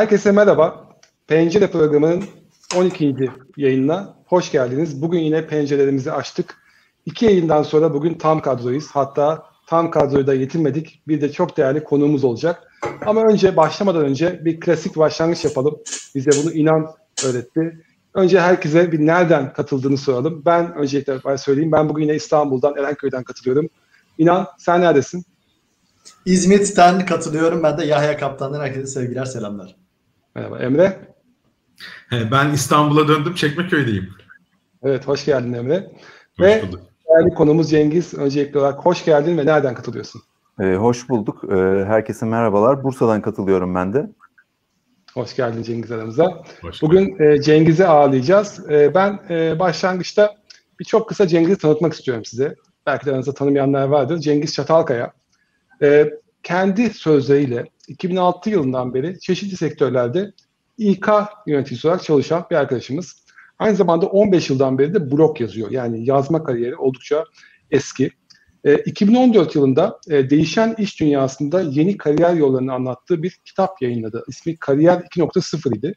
[0.00, 0.88] Herkese merhaba.
[1.26, 2.24] Pencere programının
[2.76, 3.14] 12.
[3.56, 5.02] yayınına hoş geldiniz.
[5.02, 6.56] Bugün yine pencerelerimizi açtık.
[7.06, 8.90] İki yayından sonra bugün tam kadroyuz.
[8.90, 11.02] Hatta tam kadroyu da yetinmedik.
[11.08, 12.62] Bir de çok değerli konuğumuz olacak.
[13.06, 15.78] Ama önce başlamadan önce bir klasik başlangıç yapalım.
[16.14, 16.94] Bize bunu inan
[17.26, 17.84] öğretti.
[18.14, 20.42] Önce herkese bir nereden katıldığını soralım.
[20.46, 21.72] Ben öncelikle söyleyeyim.
[21.72, 23.68] Ben bugün yine İstanbul'dan, Erenköy'den katılıyorum.
[24.18, 25.24] İnan sen neredesin?
[26.26, 27.62] İzmit'ten katılıyorum.
[27.62, 29.79] Ben de Yahya Kaptan'dan herkese sevgiler, selamlar.
[30.34, 30.98] Merhaba Emre.
[32.12, 34.08] Ben İstanbul'a döndüm, Çekmeköy'deyim.
[34.82, 35.90] Evet, hoş geldin Emre.
[36.38, 36.80] Hoş ve bulduk.
[37.08, 38.14] değerli konumuz Cengiz.
[38.14, 40.22] Öncelikli olarak hoş geldin ve nereden katılıyorsun?
[40.60, 41.44] Ee, hoş bulduk.
[41.44, 42.84] Ee, herkese merhabalar.
[42.84, 44.10] Bursa'dan katılıyorum ben de.
[45.14, 46.42] Hoş geldin Cengiz aramıza.
[46.62, 48.70] Hoş Bugün e, Cengiz'i ağırlayacağız.
[48.70, 50.36] E, ben e, başlangıçta
[50.80, 52.54] bir çok kısa Cengiz'i tanıtmak istiyorum size.
[52.86, 54.18] Belki de aranızda tanımayanlar vardır.
[54.18, 55.12] Cengiz Çatalkaya.
[55.82, 56.10] E,
[56.42, 60.32] kendi sözleriyle 2006 yılından beri çeşitli sektörlerde
[60.78, 61.08] İK
[61.46, 63.24] yöneticisi olarak çalışan bir arkadaşımız.
[63.58, 65.70] Aynı zamanda 15 yıldan beri de blog yazıyor.
[65.70, 67.24] Yani yazma kariyeri oldukça
[67.70, 68.10] eski.
[68.64, 74.24] E, 2014 yılında e, değişen iş dünyasında yeni kariyer yollarını anlattığı bir kitap yayınladı.
[74.28, 75.94] İsmi Kariyer 2.0 idi.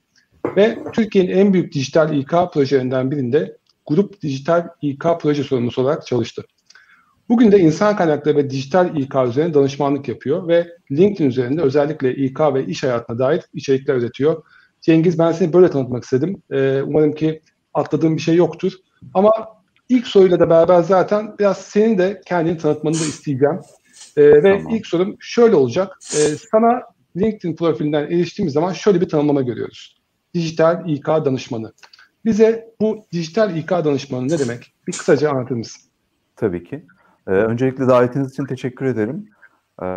[0.58, 6.44] Ve Türkiye'nin en büyük dijital İK projelerinden birinde Grup Dijital İK proje sorumlusu olarak çalıştı.
[7.34, 12.40] Bugün de insan kaynakları ve dijital İK üzerine danışmanlık yapıyor ve LinkedIn üzerinde özellikle İK
[12.40, 14.44] ve iş hayatına dair içerikler üretiyor.
[14.82, 16.42] Cengiz ben seni böyle tanıtmak istedim.
[16.52, 17.42] Ee, umarım ki
[17.74, 18.74] atladığım bir şey yoktur.
[19.14, 19.32] Ama
[19.90, 23.60] ilk soruyla da beraber zaten biraz senin de kendini tanıtmanı da isteyeceğim.
[24.18, 24.76] Ee, ve tamam.
[24.76, 25.98] ilk sorum şöyle olacak.
[26.14, 26.82] Ee, sana
[27.18, 30.02] LinkedIn profilinden eriştiğimiz zaman şöyle bir tanımlama görüyoruz.
[30.34, 31.74] Dijital İK danışmanı.
[32.26, 34.74] Bize bu dijital İK danışmanı ne demek?
[34.88, 35.82] Bir kısaca anlatır mısın?
[36.36, 36.84] Tabii ki.
[37.28, 39.30] Ee, öncelikle davetiniz için teşekkür ederim.
[39.82, 39.88] Ee,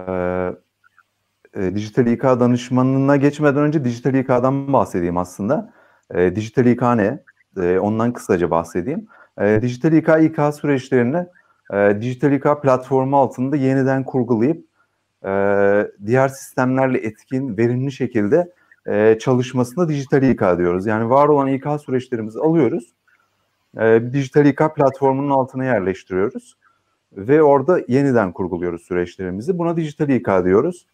[1.56, 5.72] e, dijital İK danışmanına geçmeden önce dijital İK'dan bahsedeyim aslında.
[6.14, 7.22] E, dijital İK ne?
[7.62, 9.06] E, ondan kısaca bahsedeyim.
[9.41, 11.26] E, dijital İK, İK süreçlerini
[11.72, 14.64] e, dijital İK platformu altında yeniden kurgulayıp
[15.26, 15.31] e,
[16.06, 18.53] diğer sistemlerle etkin, verimli şekilde
[18.87, 20.87] e, çalışmasına dijital İK diyoruz.
[20.87, 22.94] Yani var olan İK süreçlerimizi alıyoruz,
[23.78, 26.56] e, dijital İK platformunun altına yerleştiriyoruz
[27.16, 29.59] ve orada yeniden kurguluyoruz süreçlerimizi.
[29.59, 30.87] Buna dijital İK diyoruz.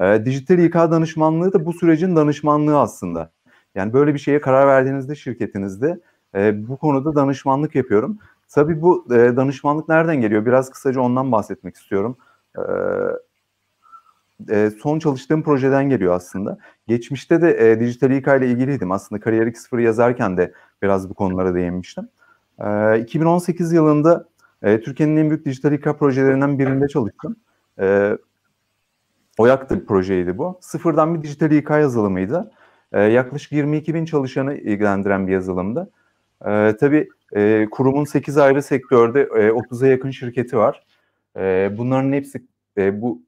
[0.00, 3.30] E, dijital İK danışmanlığı da bu sürecin danışmanlığı aslında.
[3.74, 6.00] Yani böyle bir şeye karar verdiğinizde şirketinizde
[6.34, 8.18] e, bu konuda danışmanlık yapıyorum.
[8.48, 10.46] Tabii bu e, danışmanlık nereden geliyor?
[10.46, 12.16] Biraz kısaca ondan bahsetmek istiyorum.
[12.56, 12.62] E,
[14.50, 16.58] e, son çalıştığım projeden geliyor aslında.
[16.86, 18.92] Geçmişte de e, dijital İK ile ilgiliydim.
[18.92, 22.08] Aslında Kariyer 2.0 yazarken de biraz bu konulara değinmiştim.
[22.58, 24.24] E, 2018 yılında
[24.62, 27.36] e, Türkiye'nin en büyük dijital İK projelerinden birinde çalıştım.
[27.80, 28.16] E,
[29.38, 30.58] OYAK'ta bir projeydi bu.
[30.60, 32.50] Sıfırdan bir dijital İK yazılımıydı.
[32.92, 35.90] E, yaklaşık 22 bin çalışanı ilgilendiren bir yazılımdı.
[36.46, 40.86] E, tabii e, kurumun 8 ayrı sektörde e, 30'a yakın şirketi var.
[41.36, 42.46] E, bunların hepsi
[42.78, 43.22] e, bu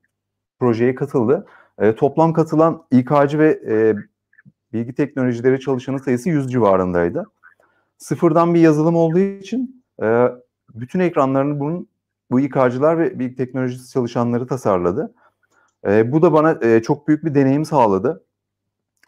[0.59, 1.47] projeye katıldı.
[1.79, 3.95] E, toplam katılan İK'cı ve e,
[4.73, 7.25] bilgi teknolojileri çalışanı sayısı 100 civarındaydı.
[7.99, 10.29] Sıfırdan bir yazılım olduğu için e,
[10.75, 11.89] bütün ekranlarını bunun
[12.31, 15.15] bu İK'cılar ve bilgi teknolojisi çalışanları tasarladı.
[15.87, 18.25] E, bu da bana e, çok büyük bir deneyim sağladı.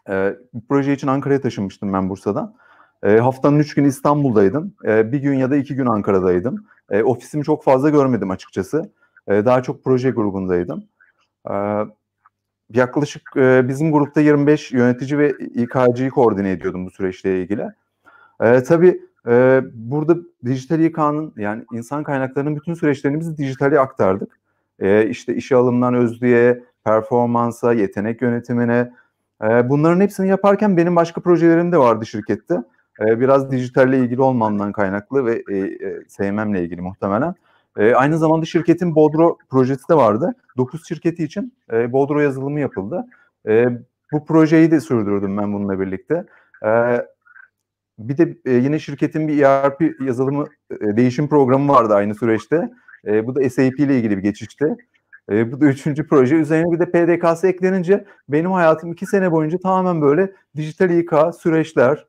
[0.09, 2.55] E, bu proje için Ankara'ya taşınmıştım ben Bursa'dan.
[3.03, 4.73] E, haftanın üç gün İstanbul'daydım.
[4.85, 6.65] E, bir gün ya da iki gün Ankara'daydım.
[6.89, 8.91] E, ofisimi çok fazla görmedim açıkçası.
[9.27, 10.83] E, daha çok proje grubundaydım.
[11.49, 11.53] E,
[12.69, 17.67] yaklaşık e, bizim grupta 25 yönetici ve İK'cıyı koordine ediyordum bu süreçle ilgili.
[18.41, 24.39] E, tabii e, burada dijital İK'nın yani insan kaynaklarının bütün süreçlerini biz dijitale aktardık.
[24.79, 28.91] E, işte işe alımdan özlüğe, performansa, yetenek yönetimine.
[29.43, 32.63] E, bunların hepsini yaparken benim başka projelerim de vardı şirkette.
[33.01, 37.35] E, biraz dijitalle ilgili olmamdan kaynaklı ve e, e, sevmemle ilgili muhtemelen.
[37.77, 40.35] E, aynı zamanda şirketin Bodro projesi de vardı.
[40.57, 43.05] 9 şirketi için e, Bodro yazılımı yapıldı.
[43.47, 43.67] E,
[44.11, 46.25] bu projeyi de sürdürdüm ben bununla birlikte.
[46.65, 46.69] E,
[47.99, 52.69] bir de e, yine şirketin bir ERP yazılımı e, değişim programı vardı aynı süreçte.
[53.07, 54.65] E, bu da SAP ile ilgili bir geçişti.
[55.29, 56.35] Bu da üçüncü proje.
[56.35, 62.07] Üzerine bir de PDKS eklenince benim hayatım iki sene boyunca tamamen böyle dijital İK süreçler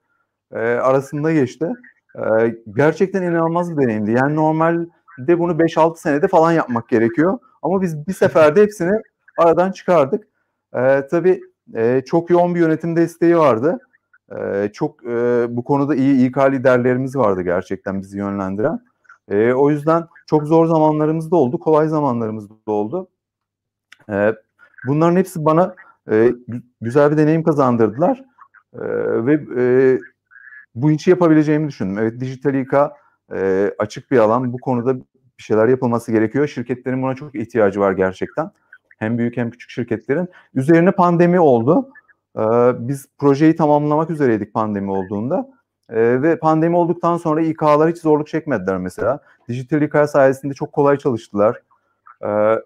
[0.53, 1.69] arasında geçti.
[2.77, 4.11] Gerçekten inanılmaz bir deneyimdi.
[4.11, 7.39] Yani normalde bunu 5-6 senede falan yapmak gerekiyor.
[7.63, 9.03] Ama biz bir seferde hepsini
[9.39, 10.25] aradan çıkardık.
[10.77, 11.41] E, tabii
[12.07, 13.79] çok yoğun bir yönetim desteği vardı.
[14.33, 18.81] E, çok e, bu konuda iyi İK liderlerimiz vardı gerçekten bizi yönlendiren.
[19.31, 23.09] E, o yüzden çok zor zamanlarımız da oldu, kolay zamanlarımız da oldu.
[24.11, 24.35] E,
[24.87, 25.75] bunların hepsi bana
[26.11, 26.35] e,
[26.81, 28.25] güzel bir deneyim kazandırdılar.
[28.75, 28.83] E,
[29.27, 29.99] ve e,
[30.75, 31.99] bu işi yapabileceğimi düşündüm.
[31.99, 32.75] Evet dijital İK
[33.35, 34.53] e, açık bir alan.
[34.53, 34.97] Bu konuda
[35.39, 36.47] bir şeyler yapılması gerekiyor.
[36.47, 38.51] Şirketlerin buna çok ihtiyacı var gerçekten.
[38.99, 40.29] Hem büyük hem küçük şirketlerin.
[40.55, 41.89] Üzerine pandemi oldu.
[42.39, 42.43] E,
[42.89, 45.49] biz projeyi tamamlamak üzereydik pandemi olduğunda.
[45.89, 49.19] E, ve pandemi olduktan sonra İK'lar hiç zorluk çekmediler mesela.
[49.49, 51.63] Dijital İK sayesinde çok kolay çalıştılar.
[52.25, 52.59] E,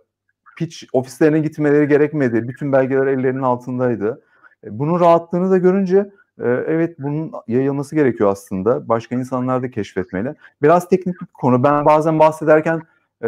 [0.57, 2.49] pitch ofislerine gitmeleri gerekmedi.
[2.49, 4.23] Bütün belgeler ellerinin altındaydı.
[4.65, 5.99] E, bunun rahatlığını da görünce
[6.39, 8.89] e, evet bunun yayılması gerekiyor aslında.
[8.89, 10.35] Başka insanlar da keşfetmeli.
[10.63, 11.65] Biraz teknik bir konu.
[11.65, 12.83] Ben bazen bahsederken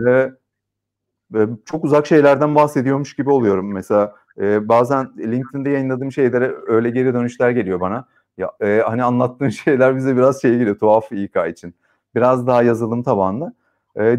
[0.07, 0.31] e,
[1.65, 3.73] çok uzak şeylerden bahsediyormuş gibi oluyorum.
[3.73, 8.05] Mesela bazen LinkedIn'de yayınladığım şeylere öyle geri dönüşler geliyor bana.
[8.39, 11.75] Ya hani anlattığın şeyler bize biraz şey geliyor tuhaf İK için.
[12.15, 13.53] Biraz daha yazılım tabanlı.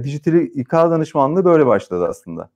[0.04, 2.50] dijital İK danışmanlığı böyle başladı aslında.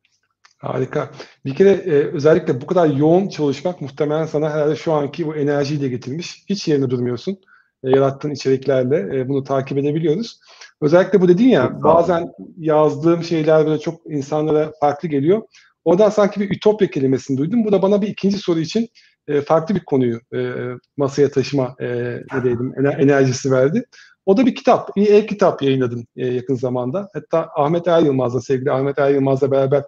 [0.57, 1.09] Harika.
[1.45, 5.81] Bir kere e, özellikle bu kadar yoğun çalışmak muhtemelen sana herhalde şu anki bu enerjiyi
[5.81, 6.43] de getirmiş.
[6.49, 7.37] Hiç yerinde durmuyorsun.
[7.83, 10.39] E, yarattığın içeriklerle e, bunu takip edebiliyoruz.
[10.81, 15.41] Özellikle bu dedin ya bazen yazdığım şeyler böyle çok insanlara farklı geliyor.
[15.85, 17.65] Oradan sanki bir ütopya kelimesini duydum.
[17.65, 18.89] Bu da bana bir ikinci soru için
[19.27, 20.51] e, farklı bir konuyu e,
[20.97, 21.85] masaya taşıma e,
[22.33, 23.85] ne diyelim, enerjisi verdi.
[24.25, 27.09] O da bir kitap, bir e-kitap yayınladım e, yakın zamanda.
[27.13, 29.83] Hatta Ahmet Er Yılmaz'la, sevgili Ahmet Er Yılmaz'la beraber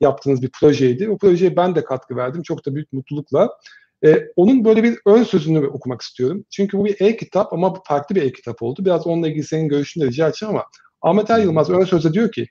[0.00, 1.10] yaptığınız bir projeydi.
[1.10, 2.42] O projeye ben de katkı verdim.
[2.42, 3.48] Çok da büyük mutlulukla.
[4.04, 6.44] Ee, onun böyle bir ön sözünü okumak istiyorum.
[6.50, 8.84] Çünkü bu bir e-kitap ama bu farklı bir e-kitap oldu.
[8.84, 10.64] Biraz onunla ilgili senin görüşünü de rica edeceğim ama
[11.02, 12.46] Ahmet Er Yılmaz ön sözde diyor ki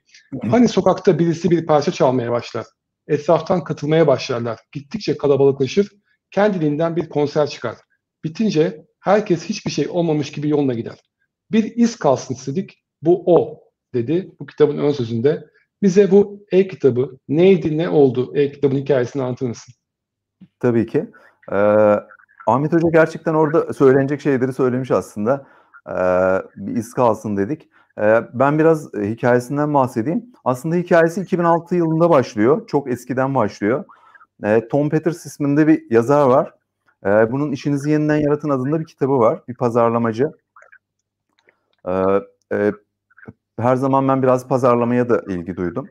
[0.50, 2.66] hani sokakta birisi bir parça çalmaya başlar.
[3.10, 4.60] Etraftan katılmaya başlarlar.
[4.72, 5.92] Gittikçe kalabalıklaşır.
[6.30, 7.76] Kendiliğinden bir konser çıkar.
[8.24, 10.98] Bitince herkes hiçbir şey olmamış gibi yoluna gider.
[11.52, 12.84] Bir iz kalsın istedik.
[13.02, 13.60] Bu o
[13.94, 15.46] dedi bu kitabın ön sözünde.
[15.82, 19.74] Bize bu e-kitabı neydi, ne oldu e-kitabın hikayesini anlatır mısın?
[20.58, 21.06] Tabii ki.
[21.52, 21.56] Ee,
[22.46, 25.46] Ahmet Hoca gerçekten orada söylenecek şeyleri söylemiş aslında.
[25.88, 25.92] Ee,
[26.56, 27.68] bir iz kalsın dedik.
[27.98, 30.24] Ee, ben biraz hikayesinden bahsedeyim.
[30.44, 32.66] Aslında hikayesi 2006 yılında başlıyor.
[32.66, 33.84] Çok eskiden başlıyor.
[34.44, 36.54] Ee, Tom Peters isminde bir yazar var.
[37.06, 39.40] Ee, bunun İşinizi Yeniden Yaratın adında bir kitabı var.
[39.48, 40.32] Bir pazarlamacı.
[42.52, 42.72] E,
[43.58, 45.88] her zaman ben biraz pazarlamaya da ilgi duydum.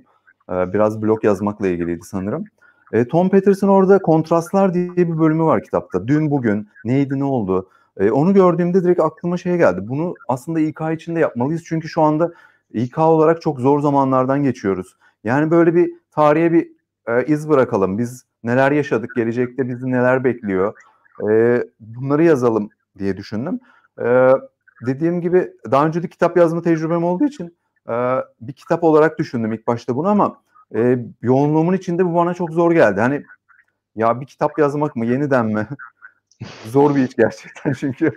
[0.49, 2.45] Biraz blog yazmakla ilgiliydi sanırım.
[2.91, 6.07] E, Tom Peterson orada kontrastlar diye bir bölümü var kitapta.
[6.07, 7.69] Dün bugün neydi ne oldu?
[7.99, 9.79] E, onu gördüğümde direkt aklıma şey geldi.
[9.83, 11.63] Bunu aslında İK için de yapmalıyız.
[11.65, 12.31] Çünkü şu anda
[12.73, 14.95] İK olarak çok zor zamanlardan geçiyoruz.
[15.23, 16.71] Yani böyle bir tarihe bir
[17.07, 17.97] e, iz bırakalım.
[17.97, 20.73] Biz neler yaşadık, gelecekte bizi neler bekliyor.
[21.29, 23.59] E, bunları yazalım diye düşündüm.
[24.01, 24.31] E,
[24.85, 27.57] dediğim gibi daha önce de kitap yazma tecrübem olduğu için
[27.89, 27.93] e,
[28.41, 30.41] bir kitap olarak düşündüm ilk başta bunu ama
[30.75, 33.01] e, yoğunluğumun içinde bu bana çok zor geldi.
[33.01, 33.23] Hani
[33.95, 35.67] ya bir kitap yazmak mı yeniden mi?
[36.65, 38.11] Zor bir iş gerçekten çünkü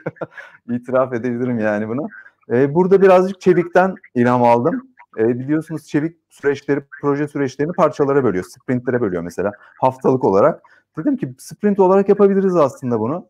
[0.70, 2.08] itiraf edebilirim yani bunu.
[2.50, 4.88] E, burada birazcık Çevik'ten ilham aldım.
[5.19, 10.62] E, biliyorsunuz Çevik süreçleri, proje süreçlerini parçalara bölüyor, sprintlere bölüyor mesela haftalık olarak.
[10.98, 13.29] Dedim ki sprint olarak yapabiliriz aslında bunu.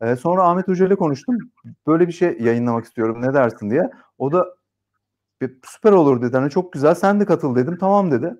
[0.00, 1.38] E, sonra Ahmet Hoca ile konuştum.
[1.86, 3.90] Böyle bir şey yayınlamak istiyorum ne dersin diye.
[4.18, 4.58] O da
[5.64, 6.36] süper olur dedi.
[6.36, 7.78] Hani çok güzel sen de katıl dedim.
[7.80, 8.34] Tamam dedi.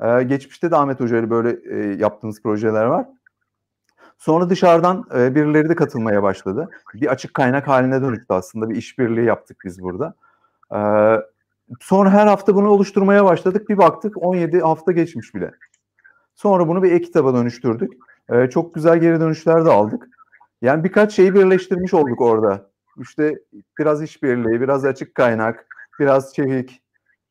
[0.00, 3.06] Ee, geçmişte de Ahmet Hoca ile böyle e, yaptığımız projeler var.
[4.22, 6.68] Sonra dışarıdan e, birileri de katılmaya başladı.
[6.94, 8.70] Bir açık kaynak haline dönüştü aslında.
[8.70, 10.14] Bir işbirliği yaptık biz burada.
[10.74, 11.16] Ee,
[11.80, 13.68] sonra her hafta bunu oluşturmaya başladık.
[13.68, 15.50] Bir baktık 17 hafta geçmiş bile.
[16.34, 17.92] Sonra bunu bir e-kitaba dönüştürdük.
[18.30, 20.08] Ee, çok güzel geri dönüşler de aldık.
[20.62, 22.70] Yani birkaç şeyi birleştirmiş olduk orada.
[23.00, 23.38] İşte
[23.78, 25.66] biraz işbirliği, biraz açık kaynak,
[26.00, 26.82] biraz çevik,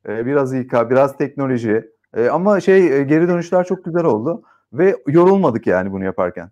[0.08, 1.92] e, biraz İK, biraz teknoloji.
[2.14, 4.44] E, ama şey e, geri dönüşler çok güzel oldu
[4.74, 6.52] ve yorulmadık yani bunu yaparken.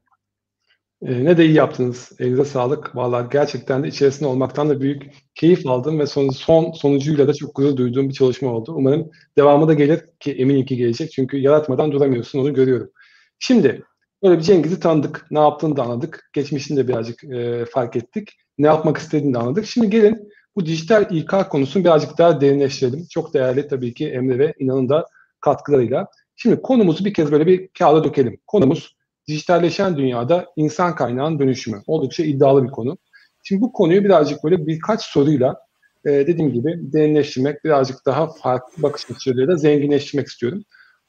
[1.02, 2.12] E, ne de iyi yaptınız.
[2.20, 2.96] Elinize sağlık.
[2.96, 5.04] Vallahi gerçekten de içerisinde olmaktan da büyük
[5.36, 8.74] keyif aldım ve son, son sonucuyla da çok gurur duyduğum bir çalışma oldu.
[8.76, 11.12] Umarım devamı da gelir ki eminim ki gelecek.
[11.12, 12.92] Çünkü yaratmadan duramıyorsun onu görüyorum.
[13.40, 13.84] Şimdi
[14.24, 15.26] böyle bir Cengiz'i tanıdık.
[15.32, 16.30] Ne yaptığını da anladık.
[16.34, 18.30] Geçmişini de birazcık e, fark ettik.
[18.58, 19.66] Ne yapmak istediğini de anladık.
[19.66, 23.06] Şimdi gelin bu dijital İK konusunu birazcık daha derinleştirelim.
[23.10, 25.06] Çok değerli tabii ki Emre ve İnan'ın da
[25.42, 26.08] katkılarıyla.
[26.36, 28.40] Şimdi konumuzu bir kez böyle bir kağıda dökelim.
[28.48, 28.99] Konumuz
[29.30, 31.82] dijitalleşen dünyada insan kaynağının dönüşümü.
[31.88, 32.98] Oldukça iddialı bir konu.
[33.44, 35.58] Şimdi bu konuyu birazcık böyle birkaç soruyla
[36.06, 40.64] e, dediğim gibi derinleştirmek, birazcık daha farklı bakış açılarıyla zenginleştirmek istiyorum.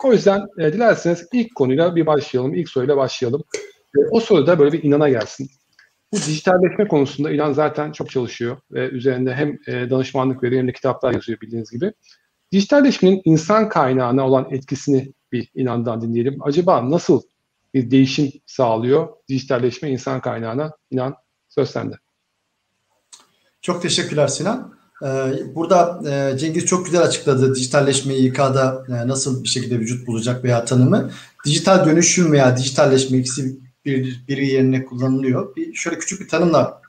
[0.05, 3.45] O yüzden e, dilerseniz ilk konuyla bir başlayalım, ilk soruyla başlayalım.
[3.97, 5.51] E, o soruda böyle bir inana gelsin.
[6.13, 10.73] Bu dijitalleşme konusunda İlan zaten çok çalışıyor ve üzerinde hem e, danışmanlık veriyor hem de
[10.73, 11.93] kitaplar yazıyor bildiğiniz gibi.
[12.53, 16.39] Dijitalleşmenin insan kaynağına olan etkisini bir inandan dinleyelim.
[16.41, 17.23] Acaba nasıl
[17.75, 19.09] bir değişim sağlıyor.
[19.29, 20.73] Dijitalleşme insan kaynağına.
[20.91, 21.15] inan
[21.49, 21.95] söz sende.
[23.63, 24.75] Çok teşekkürler Sinan.
[25.03, 30.45] Ee, burada e, Cengiz çok güzel açıkladı dijitalleşmeyi İK'da e, nasıl bir şekilde vücut bulacak
[30.45, 31.11] veya tanımı.
[31.47, 35.57] Dijital dönüşüm veya dijitalleşme ikisi bir, biri yerine kullanılıyor.
[35.57, 36.81] Bir, şöyle küçük bir tanımla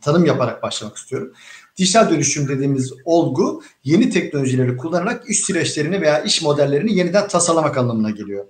[0.00, 1.32] tanım yaparak başlamak istiyorum.
[1.76, 8.10] Dijital dönüşüm dediğimiz olgu yeni teknolojileri kullanarak iş süreçlerini veya iş modellerini yeniden tasarlamak anlamına
[8.10, 8.44] geliyor.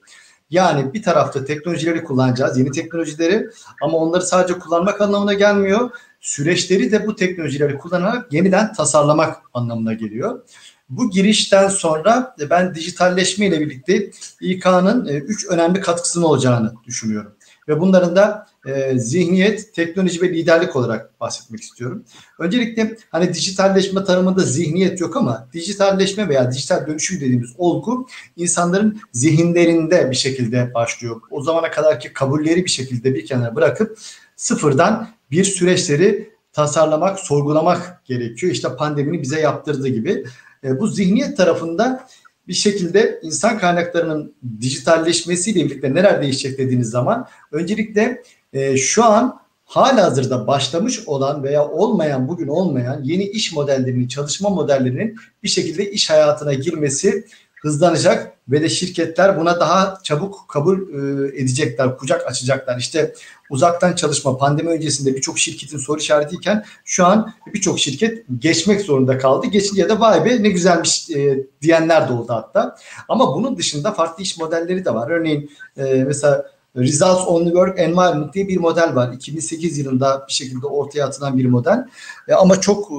[0.55, 3.51] Yani bir tarafta teknolojileri kullanacağız, yeni teknolojileri
[3.83, 5.91] ama onları sadece kullanmak anlamına gelmiyor.
[6.21, 10.43] Süreçleri de bu teknolojileri kullanarak yeniden tasarlamak anlamına geliyor.
[10.89, 17.33] Bu girişten sonra ben dijitalleşme ile birlikte İK'nın e, üç önemli katkısının olacağını düşünüyorum.
[17.69, 22.05] Ve bunların da e, zihniyet, teknoloji ve liderlik olarak bahsetmek istiyorum.
[22.39, 28.07] Öncelikle hani dijitalleşme tanımında zihniyet yok ama dijitalleşme veya dijital dönüşüm dediğimiz olgu
[28.37, 31.21] insanların zihinlerinde bir şekilde başlıyor.
[31.31, 33.99] O zamana kadarki kabulleri bir şekilde bir kenara bırakıp
[34.37, 38.53] sıfırdan bir süreçleri tasarlamak, sorgulamak gerekiyor.
[38.53, 40.25] İşte pandeminin bize yaptırdığı gibi.
[40.65, 42.07] E, bu zihniyet tarafında
[42.49, 48.23] bir şekilde insan kaynaklarının dijitalleşmesiyle birlikte neler değişecek dediğiniz zaman öncelikle
[48.53, 54.49] e, şu an hala hazırda başlamış olan veya olmayan bugün olmayan yeni iş modellerinin, çalışma
[54.49, 57.25] modellerinin bir şekilde iş hayatına girmesi
[57.65, 62.79] hızlanacak ve de şirketler buna daha çabuk kabul e, edecekler, kucak açacaklar.
[62.79, 63.15] İşte
[63.51, 69.47] uzaktan çalışma pandemi öncesinde birçok şirketin soru işaretiyken şu an birçok şirket geçmek zorunda kaldı.
[69.47, 72.77] Geçince de vay be ne güzelmiş e, diyenler de oldu hatta.
[73.09, 75.11] Ama bunun dışında farklı iş modelleri de var.
[75.11, 79.13] Örneğin e, mesela Results on the Work Environment diye bir model var.
[79.13, 81.85] 2008 yılında bir şekilde ortaya atılan bir model.
[82.29, 82.97] E, ama çok e,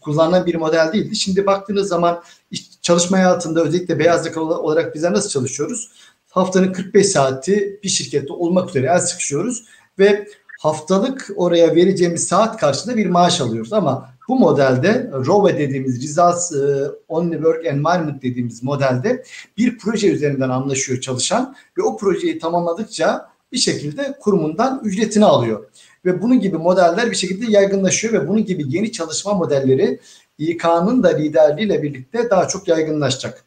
[0.00, 1.16] kullanılan bir model değildi.
[1.16, 2.22] Şimdi baktığınız zaman
[2.86, 5.90] çalışma hayatında özellikle beyaz yakalı olarak bizler nasıl çalışıyoruz?
[6.30, 9.64] Haftanın 45 saati bir şirkette olmak üzere el sıkışıyoruz
[9.98, 10.28] ve
[10.60, 13.72] haftalık oraya vereceğimiz saat karşılığında bir maaş alıyoruz.
[13.72, 19.24] Ama bu modelde ROVE dediğimiz Results e, Only Work Environment dediğimiz modelde
[19.56, 25.70] bir proje üzerinden anlaşıyor çalışan ve o projeyi tamamladıkça bir şekilde kurumundan ücretini alıyor.
[26.04, 30.00] Ve bunun gibi modeller bir şekilde yaygınlaşıyor ve bunun gibi yeni çalışma modelleri
[30.38, 33.44] İK'nın da liderliğiyle birlikte daha çok yaygınlaşacak.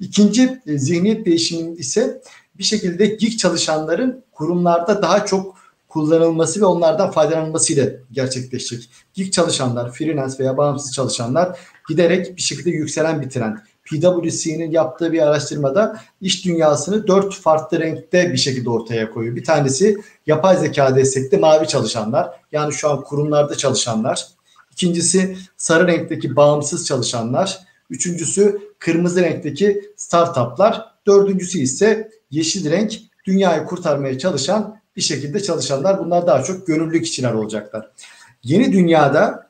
[0.00, 2.22] İkinci e, zihniyet değişiminin ise
[2.58, 5.54] bir şekilde gig çalışanların kurumlarda daha çok
[5.88, 8.90] kullanılması ve onlardan faydalanmasıyla gerçekleşecek.
[9.14, 13.56] Gig çalışanlar, freelance veya bağımsız çalışanlar giderek bir şekilde yükselen bir trend.
[13.84, 19.36] PwC'nin yaptığı bir araştırmada iş dünyasını dört farklı renkte bir şekilde ortaya koyuyor.
[19.36, 22.30] Bir tanesi yapay zeka destekli mavi çalışanlar.
[22.52, 24.26] Yani şu an kurumlarda çalışanlar.
[24.74, 27.58] İkincisi sarı renkteki bağımsız çalışanlar.
[27.90, 30.84] Üçüncüsü kırmızı renkteki startuplar.
[31.06, 32.92] Dördüncüsü ise yeşil renk
[33.24, 36.04] dünyayı kurtarmaya çalışan bir şekilde çalışanlar.
[36.04, 37.90] Bunlar daha çok gönüllülük kişiler olacaklar.
[38.42, 39.48] Yeni dünyada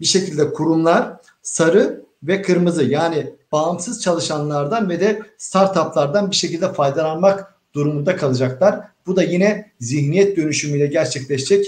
[0.00, 7.54] bir şekilde kurumlar sarı ve kırmızı yani bağımsız çalışanlardan ve de startuplardan bir şekilde faydalanmak
[7.74, 8.80] durumunda kalacaklar.
[9.06, 11.66] Bu da yine zihniyet dönüşümüyle gerçekleşecek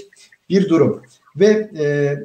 [0.48, 1.02] bir durum.
[1.36, 2.16] Ve e,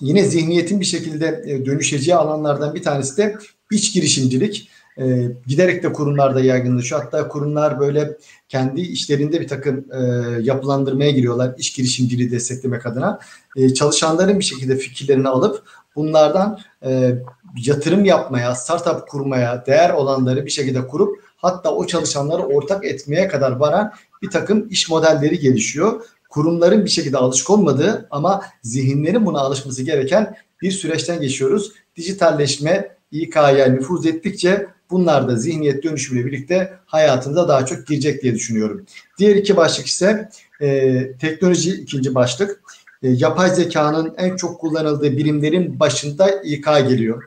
[0.00, 3.36] yine zihniyetin bir şekilde e, dönüşeceği alanlardan bir tanesi de
[3.72, 4.70] iç girişimcilik.
[4.98, 7.02] E, giderek de kurumlarda yaygınlaşıyor.
[7.02, 8.16] Hatta kurumlar böyle
[8.48, 10.02] kendi işlerinde bir takım e,
[10.42, 13.18] yapılandırmaya giriyorlar iş girişimciliği desteklemek adına.
[13.56, 15.62] E, çalışanların bir şekilde fikirlerini alıp
[15.96, 17.14] bunlardan e,
[17.56, 23.52] yatırım yapmaya, startup kurmaya, değer olanları bir şekilde kurup hatta o çalışanları ortak etmeye kadar
[23.52, 26.04] varan bir takım iş modelleri gelişiyor.
[26.34, 31.72] Kurumların bir şekilde alışık olmadığı ama zihinlerin buna alışması gereken bir süreçten geçiyoruz.
[31.96, 38.86] Dijitalleşme İK'ya nüfuz ettikçe bunlar da zihniyet dönüşümüyle birlikte hayatımıza daha çok girecek diye düşünüyorum.
[39.18, 40.28] Diğer iki başlık ise
[40.60, 42.60] e, teknoloji ikinci başlık.
[43.02, 47.22] E, yapay zekanın en çok kullanıldığı birimlerin başında İK geliyor.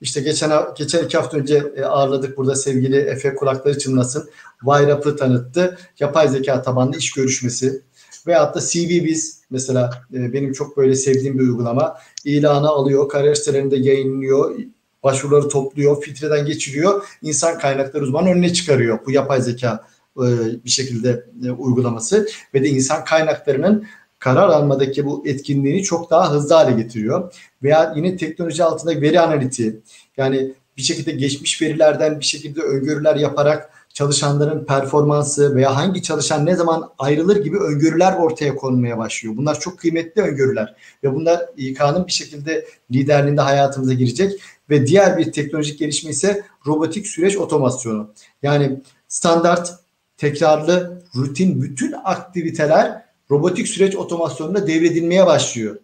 [0.00, 4.30] İşte geçen geçen iki hafta önce e, ağırladık burada sevgili Efe kulakları çınlasın.
[4.62, 5.78] Vayrap'ı tanıttı.
[6.00, 7.82] Yapay zeka tabanlı iş görüşmesi.
[8.26, 11.96] Veyahut da CV biz mesela e, benim çok böyle sevdiğim bir uygulama.
[12.24, 14.58] İlanı alıyor, kariyer sitelerinde yayınlıyor,
[15.02, 17.04] başvuruları topluyor, filtreden geçiriyor.
[17.22, 18.98] insan kaynakları uzmanı önüne çıkarıyor.
[19.06, 19.84] Bu yapay zeka
[20.16, 20.26] e,
[20.64, 21.26] bir şekilde
[21.58, 23.86] uygulaması ve de insan kaynaklarının
[24.18, 27.34] karar almadaki bu etkinliğini çok daha hızlı hale getiriyor.
[27.62, 29.80] Veya yine teknoloji altında veri analitiği
[30.16, 36.56] yani bir şekilde geçmiş verilerden bir şekilde öngörüler yaparak çalışanların performansı veya hangi çalışan ne
[36.56, 39.36] zaman ayrılır gibi öngörüler ortaya konmaya başlıyor.
[39.36, 40.74] Bunlar çok kıymetli öngörüler
[41.04, 47.06] ve bunlar İK'nın bir şekilde liderliğinde hayatımıza girecek ve diğer bir teknolojik gelişme ise robotik
[47.06, 48.10] süreç otomasyonu.
[48.42, 49.74] Yani standart
[50.16, 55.76] tekrarlı, rutin bütün aktiviteler robotik süreç otomasyonunda devredilmeye başlıyor.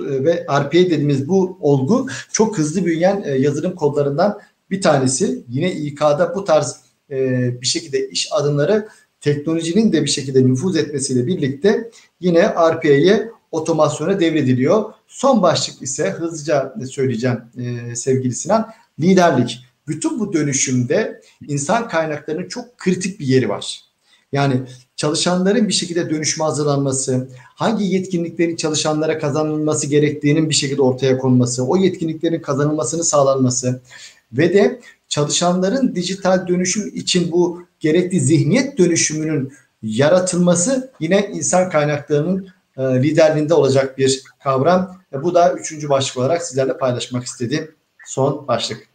[0.00, 4.40] Ve RPA dediğimiz bu olgu çok hızlı büyüyen e, yazılım kodlarından
[4.70, 5.44] bir tanesi.
[5.48, 8.88] Yine İK'da bu tarz e, bir şekilde iş adımları
[9.20, 11.90] teknolojinin de bir şekilde nüfuz etmesiyle birlikte
[12.20, 14.92] yine RPA'ye otomasyona devrediliyor.
[15.08, 18.70] Son başlık ise hızlıca söyleyeceğim e, sevgili Sinan.
[19.00, 19.64] Liderlik.
[19.88, 23.80] Bütün bu dönüşümde insan kaynaklarının çok kritik bir yeri var.
[24.32, 24.60] Yani
[24.96, 31.76] çalışanların bir şekilde dönüşme hazırlanması, hangi yetkinliklerin çalışanlara kazanılması gerektiğinin bir şekilde ortaya konması, o
[31.76, 33.80] yetkinliklerin kazanılmasını sağlanması
[34.32, 39.52] ve de çalışanların dijital dönüşüm için bu gerekli zihniyet dönüşümünün
[39.82, 44.96] yaratılması yine insan kaynaklarının e, liderliğinde olacak bir kavram.
[45.12, 47.70] E, bu da üçüncü başlık olarak sizlerle paylaşmak istediğim
[48.06, 48.90] son başlık.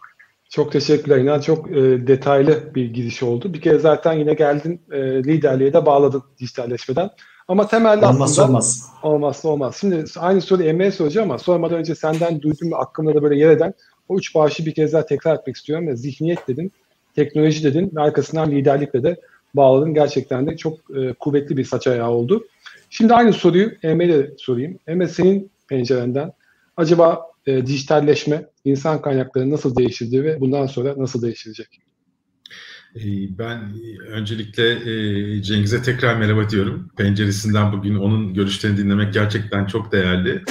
[0.50, 1.18] Çok teşekkürler.
[1.18, 3.54] İnan çok e, detaylı bir giriş oldu.
[3.54, 7.10] Bir kere zaten yine geldin e, liderliğe de bağladın dijitalleşmeden.
[7.48, 8.90] Ama temelde olmazsa aslında olmaz.
[9.04, 9.78] olmazsa olmaz.
[9.80, 13.50] Şimdi aynı soruyu Emre'ye soracağım ama sormadan önce senden duydum ve aklımda da böyle yer
[13.50, 13.74] eden
[14.10, 15.88] o üç bağışı bir kez daha tekrar etmek istiyorum.
[15.88, 16.72] Ve zihniyet dedin,
[17.16, 19.22] teknoloji dedin ve arkasından liderlikle de
[19.54, 19.94] bağladın.
[19.94, 22.48] Gerçekten de çok e, kuvvetli bir saç ayağı oldu.
[22.90, 24.80] Şimdi aynı soruyu Emre'ye sorayım.
[24.88, 26.32] Emre senin pencerenden
[26.78, 31.82] acaba e, dijitalleşme insan kaynaklarını nasıl değiştirdi ve bundan sonra nasıl değiştirecek?
[33.30, 33.74] Ben
[34.08, 34.80] öncelikle
[35.42, 36.92] Cengiz'e tekrar merhaba diyorum.
[36.98, 40.44] Penceresinden bugün onun görüşlerini dinlemek gerçekten çok değerli.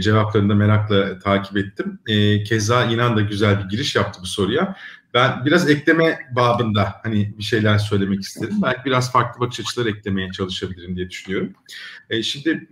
[0.00, 1.98] Cevaplarını da merakla takip ettim.
[2.44, 4.76] Keza inan da güzel bir giriş yaptı bu soruya.
[5.14, 8.54] Ben biraz ekleme babında hani bir şeyler söylemek isterim.
[8.62, 11.52] Belki biraz farklı bakış açıları eklemeye çalışabilirim diye düşünüyorum.
[12.22, 12.68] Şimdi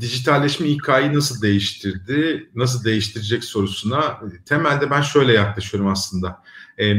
[0.00, 6.42] dijitalleşme İK'yı nasıl değiştirdi, nasıl değiştirecek sorusuna temelde ben şöyle yaklaşıyorum aslında.
[6.78, 6.96] E,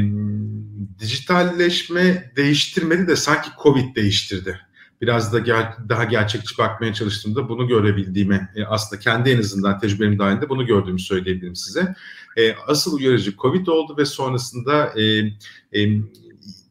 [0.99, 4.59] dijitalleşme değiştirmedi de sanki Covid değiştirdi.
[5.01, 10.19] Biraz da ger- daha gerçekçi bakmaya çalıştığımda bunu görebildiğimi e, aslında kendi en azından tecrübem
[10.19, 11.95] dahilinde bunu gördüğümü söyleyebilirim size.
[12.37, 15.03] E, asıl uyarıcı Covid oldu ve sonrasında e,
[15.81, 16.01] e,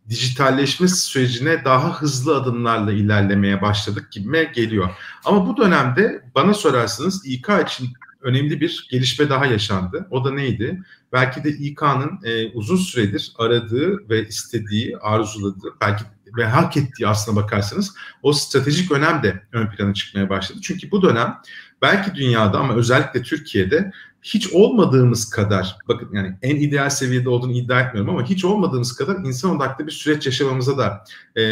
[0.08, 4.90] dijitalleşme sürecine daha hızlı adımlarla ilerlemeye başladık gibime geliyor.
[5.24, 7.88] Ama bu dönemde bana sorarsanız İK için
[8.22, 10.08] önemli bir gelişme daha yaşandı.
[10.10, 10.82] O da neydi?
[11.12, 16.04] Belki de İK'nın e, uzun süredir aradığı ve istediği, arzuladığı, belki
[16.36, 20.58] ve hak ettiği aslına bakarsanız o stratejik önem de ön plana çıkmaya başladı.
[20.62, 21.38] Çünkü bu dönem
[21.82, 27.80] belki dünyada ama özellikle Türkiye'de hiç olmadığımız kadar bakın yani en ideal seviyede olduğunu iddia
[27.80, 31.04] etmiyorum ama hiç olmadığımız kadar insan odaklı bir süreç yaşamamıza da
[31.36, 31.42] e,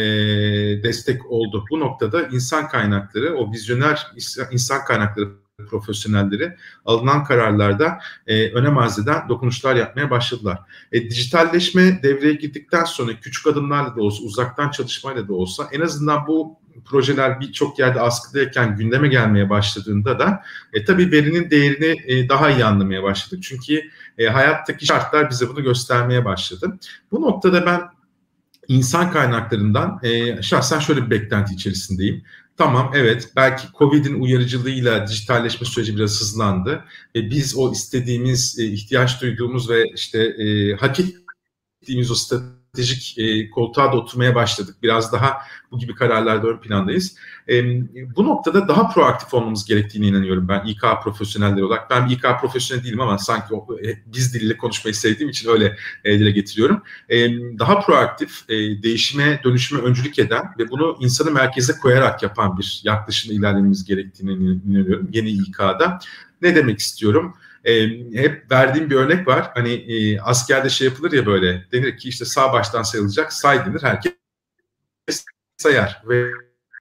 [0.83, 1.65] destek oldu.
[1.71, 4.07] Bu noktada insan kaynakları, o vizyoner
[4.51, 5.29] insan kaynakları
[5.65, 10.59] profesyonelleri alınan kararlarda e, önem arz eden dokunuşlar yapmaya başladılar.
[10.91, 16.27] E, dijitalleşme devreye girdikten sonra küçük adımlarla da olsa, uzaktan çalışmayla da olsa en azından
[16.27, 20.43] bu projeler birçok yerde askıdayken gündeme gelmeye başladığında da
[20.73, 23.43] e, tabii verinin değerini e, daha iyi anlamaya başladık.
[23.43, 23.81] Çünkü
[24.17, 26.79] e, hayattaki şartlar bize bunu göstermeye başladı.
[27.11, 27.81] Bu noktada ben
[28.67, 32.23] insan kaynaklarından e, şahsen şöyle bir beklenti içerisindeyim.
[32.59, 36.85] Tamam evet belki Covid'in uyarıcılığıyla dijitalleşme süreci biraz hızlandı.
[37.15, 42.15] E, biz o istediğimiz, e, ihtiyaç duyduğumuz ve işte e, hak ettiğimiz o
[42.69, 44.75] stratejik e, koltuğa da oturmaya başladık.
[44.83, 45.37] Biraz daha
[45.71, 47.15] bu gibi kararlarda ön plandayız.
[47.49, 47.63] E,
[48.15, 51.89] bu noktada daha proaktif olmamız gerektiğine inanıyorum ben İK profesyonelleri olarak.
[51.89, 56.19] Ben İK profesyonel değilim ama sanki o, e, biz diliyle konuşmayı sevdiğim için öyle e,
[56.19, 56.83] dile getiriyorum.
[57.09, 57.29] E,
[57.59, 63.35] daha proaktif, e, değişime, dönüşüme öncülük eden ve bunu insanı merkeze koyarak yapan bir yaklaşımda
[63.35, 65.99] ilerlememiz gerektiğine inanıyorum yeni İK'da.
[66.41, 67.35] Ne demek istiyorum?
[67.65, 69.51] E, hep verdiğim bir örnek var.
[69.53, 73.83] Hani e, askerde şey yapılır ya böyle denir ki işte sağ baştan sayılacak say denir
[73.83, 74.13] herkes
[75.57, 76.31] sayar ve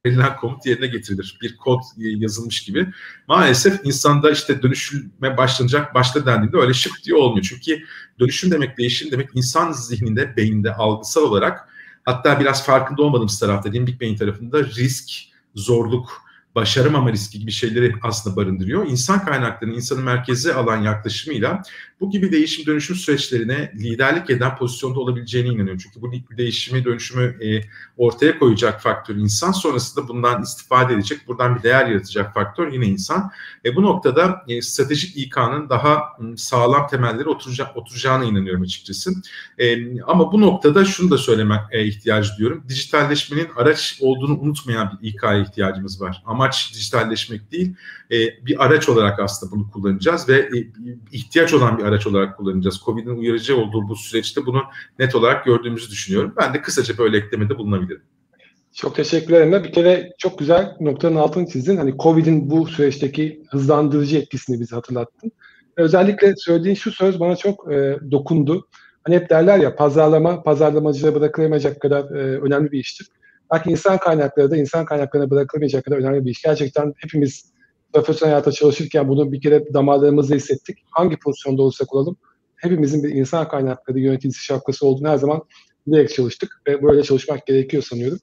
[0.06, 1.38] verilen komut yerine getirilir.
[1.42, 2.86] Bir kod yazılmış gibi.
[3.28, 7.46] Maalesef insanda işte dönüşüme başlanacak başta dendiğinde öyle şık diye olmuyor.
[7.48, 7.84] Çünkü
[8.20, 11.68] dönüşüm demek, değişim demek insan zihninde, beyinde algısal olarak
[12.04, 15.10] hatta biraz farkında olmadığımız tarafta, limbik beyin tarafında risk,
[15.54, 16.27] zorluk,
[16.58, 18.86] başaramama riski gibi şeyleri aslında barındırıyor.
[18.86, 21.62] İnsan kaynaklarının insanın merkeze alan yaklaşımıyla
[22.00, 25.78] bu gibi değişim dönüşüm süreçlerine liderlik eden pozisyonda olabileceğine inanıyorum.
[25.78, 27.60] Çünkü bu değişimi dönüşümü e,
[27.96, 33.30] ortaya koyacak faktör insan sonrasında bundan istifade edecek, buradan bir değer yaratacak faktör yine insan.
[33.64, 36.02] E, bu noktada e, stratejik İK'nın daha
[36.36, 39.10] sağlam temelleri oturacak, oturacağına inanıyorum açıkçası.
[39.58, 42.64] E, ama bu noktada şunu da söylemek e, ihtiyacı diyorum.
[42.68, 46.22] Dijitalleşmenin araç olduğunu unutmayan bir İK'ya ihtiyacımız var.
[46.26, 47.74] Amaç amaç dijitalleşmek değil.
[48.12, 50.66] E, bir araç olarak aslında bunu kullanacağız ve e,
[51.12, 52.80] ihtiyaç olan bir araç olarak kullanacağız.
[52.84, 54.62] Covid'in uyarıcı olduğu bu süreçte bunu
[54.98, 56.34] net olarak gördüğümüzü düşünüyorum.
[56.40, 58.02] Ben de kısaca böyle eklemede bulunabilirim.
[58.74, 59.64] Çok teşekkürler Emre.
[59.64, 61.76] Bir kere çok güzel noktanın altını çizdin.
[61.76, 65.32] Hani Covid'in bu süreçteki hızlandırıcı etkisini bize hatırlattın.
[65.76, 68.68] Özellikle söylediğin şu söz bana çok e, dokundu.
[69.04, 73.08] Hani hep derler ya pazarlama, pazarlamacılara bırakılamayacak kadar e, önemli bir iştir.
[73.52, 76.42] Belki insan kaynakları da insan kaynaklarına bırakılamayacak kadar önemli bir iş.
[76.42, 77.52] Gerçekten hepimiz
[77.92, 80.78] profesyonel hayatta çalışırken bunu bir kere damarlarımızda hissettik.
[80.90, 82.16] Hangi pozisyonda olursak olalım
[82.58, 85.42] hepimizin bir insan kaynakları yöneticisi şapkası olduğunu her zaman
[85.86, 88.18] bilerek çalıştık ve böyle çalışmak gerekiyor sanıyorum.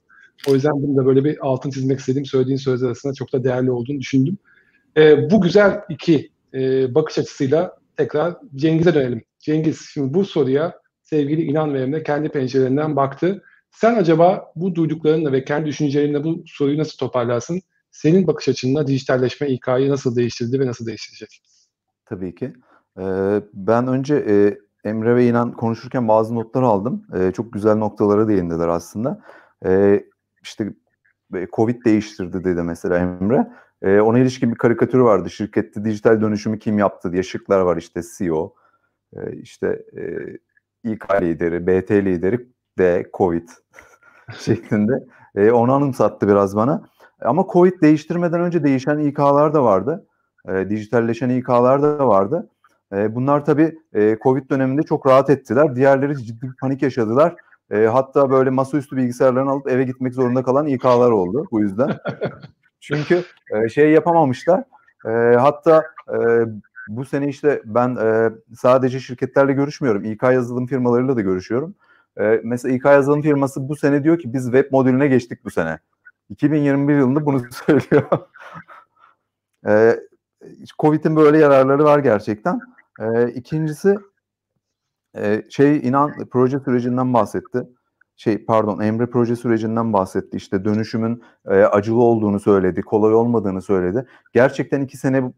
[0.48, 3.70] O yüzden bunu da böyle bir altın çizmek istediğim söylediğin sözler arasında çok da değerli
[3.70, 4.38] olduğunu düşündüm.
[4.96, 9.22] E, bu güzel iki e, bakış açısıyla tekrar Cengiz'e dönelim.
[9.38, 13.42] Cengiz şimdi bu soruya sevgili İnan ve Emre kendi pencerelerinden baktı.
[13.80, 17.60] Sen acaba bu duyduklarınla ve kendi düşüncelerinle bu soruyu nasıl toparlarsın?
[17.90, 21.42] Senin bakış açınla dijitalleşme İK'yı nasıl değiştirdi ve nasıl değiştirecek?
[22.04, 22.52] Tabii ki.
[23.54, 24.16] Ben önce
[24.84, 27.06] Emre ve İnan konuşurken bazı notlar aldım.
[27.34, 29.22] Çok güzel noktalara değindiler aslında.
[29.66, 30.04] E,
[30.42, 30.72] işte
[31.52, 33.46] Covid değiştirdi dedi mesela Emre.
[34.00, 35.30] Ona ilişkin bir karikatür vardı.
[35.30, 38.54] Şirkette dijital dönüşümü kim yaptı diye şıklar var işte CEO,
[39.32, 40.02] işte e,
[40.92, 43.48] İK lideri, BT lideri de Covid
[44.38, 44.92] şeklinde.
[45.34, 46.82] E, onu anımsattı biraz bana.
[47.20, 50.06] Ama Covid değiştirmeden önce değişen İK'lar da vardı.
[50.48, 52.50] E, dijitalleşen İK'lar da vardı.
[52.92, 55.76] E, bunlar tabii e, Covid döneminde çok rahat ettiler.
[55.76, 57.36] Diğerleri ciddi bir panik yaşadılar.
[57.70, 61.90] E, hatta böyle masaüstü bilgisayarlarını alıp eve gitmek zorunda kalan İK'lar oldu bu yüzden.
[62.80, 64.64] Çünkü e, şey yapamamışlar.
[65.06, 66.18] E, hatta e,
[66.88, 70.04] bu sene işte ben e, sadece şirketlerle görüşmüyorum.
[70.04, 71.74] İK yazılım firmalarıyla da görüşüyorum.
[72.20, 75.78] E, mesela İK yazılım firması bu sene diyor ki biz web modülüne geçtik bu sene.
[76.30, 78.08] 2021 yılında bunu söylüyor.
[79.66, 80.00] e,
[80.78, 82.60] Covid'in böyle yararları var gerçekten.
[83.00, 83.98] E, ikincisi
[85.16, 87.62] e, şey inan proje sürecinden bahsetti.
[88.16, 90.36] Şey pardon Emre proje sürecinden bahsetti.
[90.36, 94.06] İşte dönüşümün e, acılı olduğunu söyledi, kolay olmadığını söyledi.
[94.32, 95.32] Gerçekten iki sene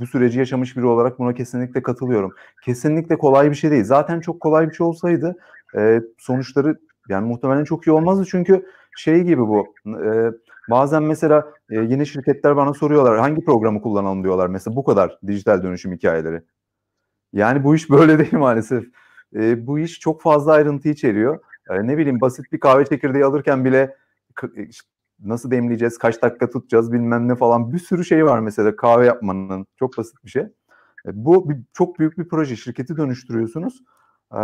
[0.00, 2.34] bu süreci yaşamış biri olarak buna kesinlikle katılıyorum.
[2.64, 3.84] Kesinlikle kolay bir şey değil.
[3.84, 5.36] Zaten çok kolay bir şey olsaydı
[5.76, 9.74] e, sonuçları yani muhtemelen çok iyi olmazdı çünkü şey gibi bu.
[9.86, 10.30] E,
[10.70, 14.46] bazen mesela e, yeni şirketler bana soruyorlar hangi programı kullanalım diyorlar.
[14.46, 16.42] Mesela bu kadar dijital dönüşüm hikayeleri.
[17.32, 18.84] Yani bu iş böyle değil maalesef.
[19.34, 21.38] E, bu iş çok fazla ayrıntı içeriyor.
[21.70, 23.96] E, ne bileyim basit bir kahve çekirdeği alırken bile
[24.68, 24.88] işte,
[25.20, 29.66] nasıl demleyeceğiz, kaç dakika tutacağız bilmem ne falan bir sürü şey var mesela kahve yapmanın
[29.78, 30.42] çok basit bir şey.
[31.06, 33.82] E, bu bir, çok büyük bir proje şirketi dönüştürüyorsunuz.
[34.34, 34.40] E,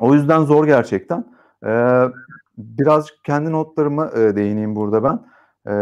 [0.00, 1.24] o yüzden zor gerçekten.
[1.66, 2.04] E,
[2.58, 5.20] biraz kendi notlarımı e, değineyim burada ben.
[5.72, 5.74] E,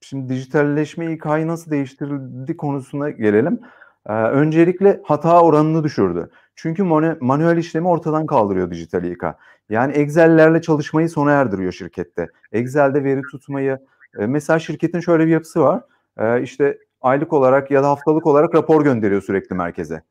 [0.00, 3.60] şimdi dijitalleşme İK'yı nasıl değiştirildi konusuna gelelim.
[4.08, 6.30] Ee, öncelikle hata oranını düşürdü.
[6.54, 6.82] Çünkü
[7.20, 9.22] manuel işlemi ortadan kaldırıyor dijital İK.
[9.68, 12.28] Yani Excel'lerle çalışmayı sona erdiriyor şirkette.
[12.52, 13.78] Excel'de veri tutmayı,
[14.18, 15.80] e, mesela şirketin şöyle bir yapısı var.
[16.18, 20.02] E, işte aylık olarak ya da haftalık olarak rapor gönderiyor sürekli merkeze.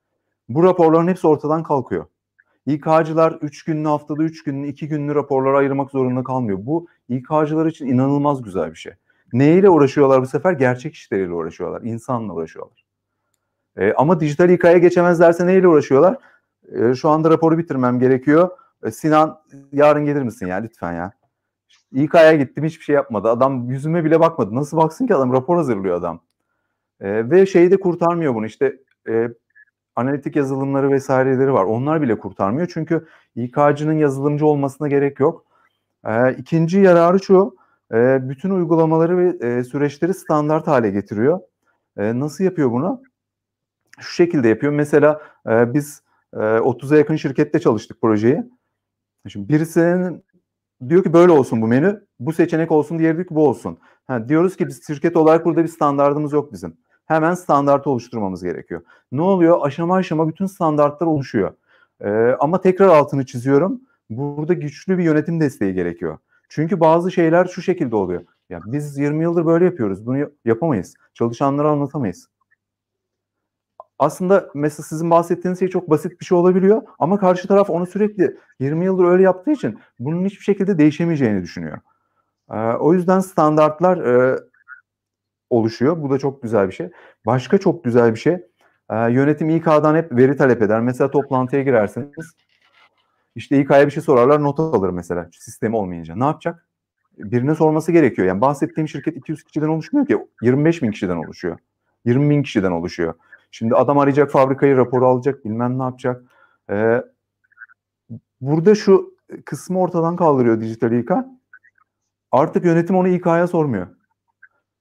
[0.50, 2.06] Bu raporların hepsi ortadan kalkıyor.
[2.66, 6.60] İK'cılar 3 günlü haftada 3 günlü 2 günlü raporlara ayırmak zorunda kalmıyor.
[6.62, 8.94] Bu İK'cılar için inanılmaz güzel bir şey.
[9.34, 10.54] Neyle uğraşıyorlar bu sefer?
[10.54, 11.82] Gerçek işleriyle uğraşıyorlar.
[11.82, 12.86] insanla uğraşıyorlar.
[13.78, 16.18] E, ama dijital İK'ya geçemezlerse neyle uğraşıyorlar?
[16.72, 18.50] E, şu anda raporu bitirmem gerekiyor.
[18.84, 21.12] E, Sinan yarın gelir misin ya lütfen ya.
[21.92, 23.30] İK'ya gittim hiçbir şey yapmadı.
[23.30, 24.56] Adam yüzüme bile bakmadı.
[24.56, 26.22] Nasıl baksın ki adam rapor hazırlıyor adam.
[27.00, 28.78] E, ve şeyi de kurtarmıyor bunu işte
[29.10, 29.30] e,
[29.96, 31.64] analitik yazılımları vesaireleri var.
[31.64, 32.68] Onlar bile kurtarmıyor.
[32.74, 35.46] Çünkü İK'cının yazılımcı olmasına gerek yok.
[36.06, 37.56] E, ikinci yararı şu.
[37.94, 41.40] E, bütün uygulamaları ve e, süreçleri standart hale getiriyor.
[41.98, 43.02] E, nasıl yapıyor bunu?
[44.00, 44.74] Şu şekilde yapıyor.
[44.74, 46.02] Mesela e, biz
[46.34, 48.44] e, 30'a yakın şirkette çalıştık projeyi.
[49.28, 50.24] Şimdi birisinin
[50.90, 53.78] diyor ki böyle olsun bu menü, bu seçenek olsun, diğeri diyor ki bu olsun.
[54.08, 56.78] Ha, diyoruz ki biz şirket olarak burada bir standartımız yok bizim.
[57.06, 58.82] Hemen standartı oluşturmamız gerekiyor.
[59.12, 59.58] Ne oluyor?
[59.62, 61.54] Aşama aşama bütün standartlar oluşuyor.
[62.02, 63.82] Ee, ama tekrar altını çiziyorum.
[64.10, 66.18] Burada güçlü bir yönetim desteği gerekiyor.
[66.50, 68.22] Çünkü bazı şeyler şu şekilde oluyor.
[68.50, 70.06] Ya biz 20 yıldır böyle yapıyoruz.
[70.06, 70.94] Bunu yapamayız.
[71.14, 72.28] Çalışanlara anlatamayız
[74.00, 78.38] aslında mesela sizin bahsettiğiniz şey çok basit bir şey olabiliyor ama karşı taraf onu sürekli
[78.60, 81.78] 20 yıldır öyle yaptığı için bunun hiçbir şekilde değişemeyeceğini düşünüyor.
[82.52, 84.40] Ee, o yüzden standartlar e,
[85.50, 86.02] oluşuyor.
[86.02, 86.90] Bu da çok güzel bir şey.
[87.26, 88.34] Başka çok güzel bir şey.
[88.90, 90.82] E, yönetim İK'dan hep veri talep eder.
[90.82, 92.36] Mesela toplantıya girersiniz.
[93.36, 96.16] İşte İK'ya bir şey sorarlar not alır mesela sistemi olmayınca.
[96.16, 96.66] Ne yapacak?
[97.18, 98.28] birine sorması gerekiyor.
[98.28, 101.58] Yani bahsettiğim şirket 200 kişiden oluşmuyor ki 25 bin kişiden oluşuyor.
[102.06, 103.14] 20 bin kişiden oluşuyor.
[103.52, 106.24] Şimdi adam arayacak fabrikayı, raporu alacak, bilmem ne yapacak.
[106.70, 107.04] Ee,
[108.42, 111.12] burada şu kısmı ortadan kaldırıyor dijital İK.
[112.32, 113.88] Artık yönetim onu İK'ya sormuyor.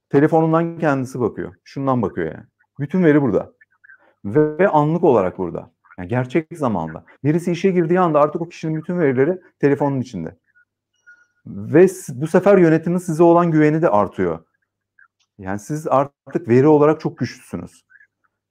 [0.09, 1.55] Telefonundan kendisi bakıyor.
[1.63, 2.45] Şundan bakıyor yani.
[2.79, 3.53] Bütün veri burada.
[4.25, 5.71] Ve, anlık olarak burada.
[5.97, 7.05] Yani gerçek zamanda.
[7.23, 10.35] Birisi işe girdiği anda artık o kişinin bütün verileri telefonun içinde.
[11.45, 14.39] Ve bu sefer yönetimin size olan güveni de artıyor.
[15.37, 17.85] Yani siz artık veri olarak çok güçlüsünüz.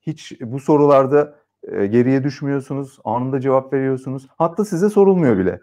[0.00, 4.28] Hiç bu sorularda e, geriye düşmüyorsunuz, anında cevap veriyorsunuz.
[4.38, 5.60] Hatta size sorulmuyor bile.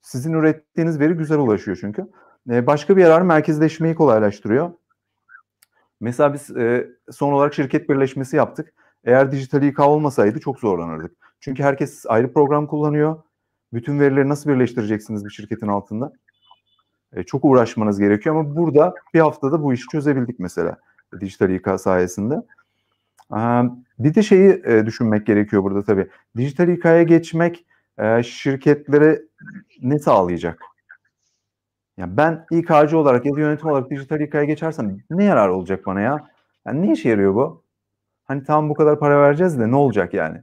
[0.00, 2.06] Sizin ürettiğiniz veri güzel ulaşıyor çünkü.
[2.50, 4.70] E, başka bir yarar merkezleşmeyi kolaylaştırıyor.
[6.02, 8.72] Mesela biz e, son olarak şirket birleşmesi yaptık.
[9.04, 11.16] Eğer dijital İK olmasaydı çok zorlanırdık.
[11.40, 13.22] Çünkü herkes ayrı program kullanıyor.
[13.72, 16.12] Bütün verileri nasıl birleştireceksiniz bir şirketin altında?
[17.12, 20.76] E, çok uğraşmanız gerekiyor ama burada bir haftada bu işi çözebildik mesela
[21.20, 22.34] dijital İK sayesinde.
[23.32, 23.40] E,
[23.98, 26.08] bir de şeyi e, düşünmek gerekiyor burada tabii.
[26.36, 27.66] Dijital İK'ya geçmek
[27.98, 29.22] e, şirketlere
[29.82, 30.71] ne sağlayacak?
[31.96, 36.00] Yani ben İK'cı olarak ya da yönetim olarak dijital İK'ya geçersem ne yarar olacak bana
[36.00, 36.28] ya?
[36.66, 37.62] Yani ne işe yarıyor bu?
[38.24, 40.38] Hani tam bu kadar para vereceğiz de ne olacak yani?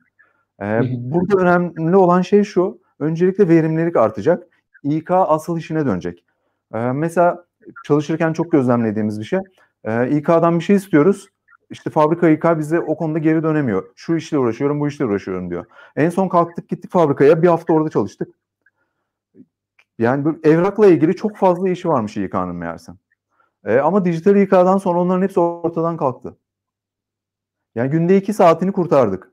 [0.61, 2.79] Ee, burada önemli olan şey şu.
[2.99, 4.43] Öncelikle verimlilik artacak.
[4.83, 6.23] İK asıl işine dönecek.
[6.73, 7.45] Ee, mesela
[7.85, 9.39] çalışırken çok gözlemlediğimiz bir şey.
[9.83, 11.27] Ee, İK'dan bir şey istiyoruz.
[11.69, 13.83] İşte fabrika İK bize o konuda geri dönemiyor.
[13.95, 15.65] Şu işle uğraşıyorum, bu işle uğraşıyorum diyor.
[15.95, 18.29] En son kalktık gittik fabrikaya bir hafta orada çalıştık.
[19.99, 22.91] Yani bu evrakla ilgili çok fazla işi varmış İK'nın meğerse.
[23.65, 26.37] Ee, ama dijital İK'dan sonra onların hepsi ortadan kalktı.
[27.75, 29.31] Yani günde iki saatini kurtardık.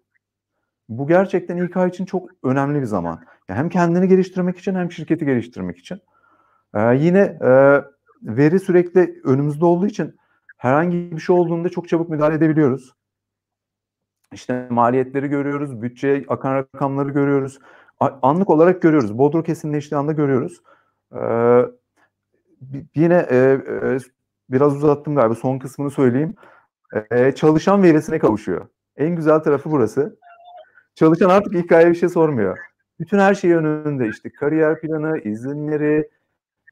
[0.88, 3.24] Bu gerçekten İK için çok önemli bir zaman.
[3.48, 6.00] Yani hem kendini geliştirmek için hem şirketi geliştirmek için.
[6.74, 7.82] Ee, yine e,
[8.22, 10.16] veri sürekli önümüzde olduğu için
[10.56, 12.92] herhangi bir şey olduğunda çok çabuk müdahale edebiliyoruz.
[14.32, 17.58] İşte maliyetleri görüyoruz, bütçeye akan rakamları görüyoruz.
[18.00, 19.18] Anlık olarak görüyoruz.
[19.18, 20.62] Bodro kesinleştiği anda görüyoruz.
[21.14, 21.62] Ee,
[22.94, 23.98] yine e, e,
[24.50, 26.34] biraz uzattım galiba son kısmını söyleyeyim.
[27.10, 28.66] Ee, çalışan verisine kavuşuyor.
[28.96, 30.16] En güzel tarafı burası.
[30.94, 32.58] Çalışan artık hikaye bir şey sormuyor.
[33.00, 36.10] Bütün her şey önünde işte kariyer planı, izinleri,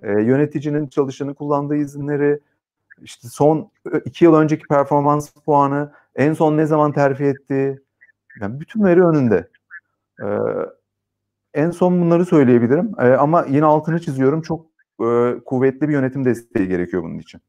[0.02, 2.40] e, yöneticinin çalışanı kullandığı izinleri,
[3.02, 3.70] işte son
[4.04, 7.82] iki yıl önceki performans puanı, en son ne zaman terfi etti,
[8.40, 9.48] yani bütün veri önünde.
[10.22, 10.26] E,
[11.54, 14.66] en son bunları söyleyebilirim e, ama yine altını çiziyorum çok
[15.00, 17.40] e, kuvvetli bir yönetim desteği gerekiyor bunun için.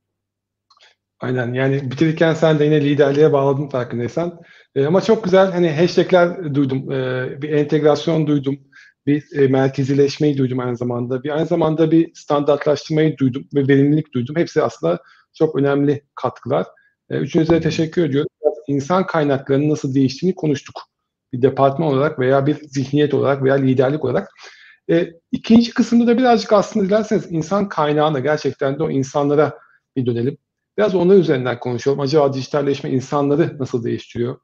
[1.19, 4.39] Aynen yani bitirirken sen de yine liderliğe bağladın farkındaysan.
[4.75, 8.57] E, ama çok güzel hani hashtagler duydum, e, bir entegrasyon duydum,
[9.05, 11.23] bir e, merkezileşmeyi duydum aynı zamanda.
[11.23, 14.35] Bir aynı zamanda bir standartlaştırmayı duydum ve verimlilik duydum.
[14.35, 14.99] Hepsi aslında
[15.33, 16.65] çok önemli katkılar.
[17.09, 18.29] E, üçünüze teşekkür ediyorum.
[18.67, 20.75] İnsan kaynaklarının nasıl değiştiğini konuştuk.
[21.35, 24.29] Bir departman olarak veya bir zihniyet olarak veya liderlik olarak.
[24.89, 29.59] E, ikinci kısımda da birazcık aslında dilerseniz insan kaynağına gerçekten de o insanlara
[29.95, 30.37] bir dönelim.
[30.77, 31.99] Biraz onlar üzerinden konuşalım.
[31.99, 34.37] Acaba dijitalleşme insanları nasıl değiştiriyor?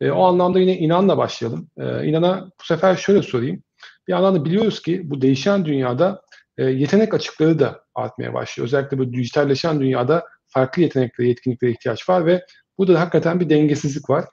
[0.00, 1.70] E, o anlamda yine inanla başlayalım.
[1.78, 3.62] E, inana bu sefer şöyle sorayım.
[4.08, 6.22] Bir yandan da biliyoruz ki bu değişen dünyada
[6.58, 8.66] e, yetenek açıkları da artmaya başlıyor.
[8.66, 12.44] Özellikle bu dijitalleşen dünyada farklı yeteneklere, yetkinliklere ihtiyaç var ve
[12.78, 14.24] burada da hakikaten bir dengesizlik var.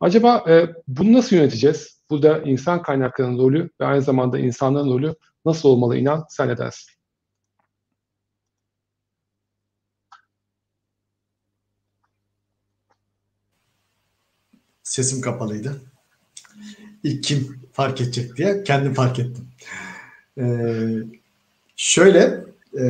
[0.00, 2.00] Acaba e, bunu nasıl yöneteceğiz?
[2.10, 6.92] Burada insan kaynaklarının rolü ve aynı zamanda insanların rolü nasıl olmalı inan sen ne dersin?
[14.82, 15.82] Sesim kapalıydı.
[17.04, 19.48] İlk kim fark edecek diye kendim fark ettim.
[20.38, 20.44] Ee,
[21.76, 22.44] şöyle
[22.80, 22.84] e,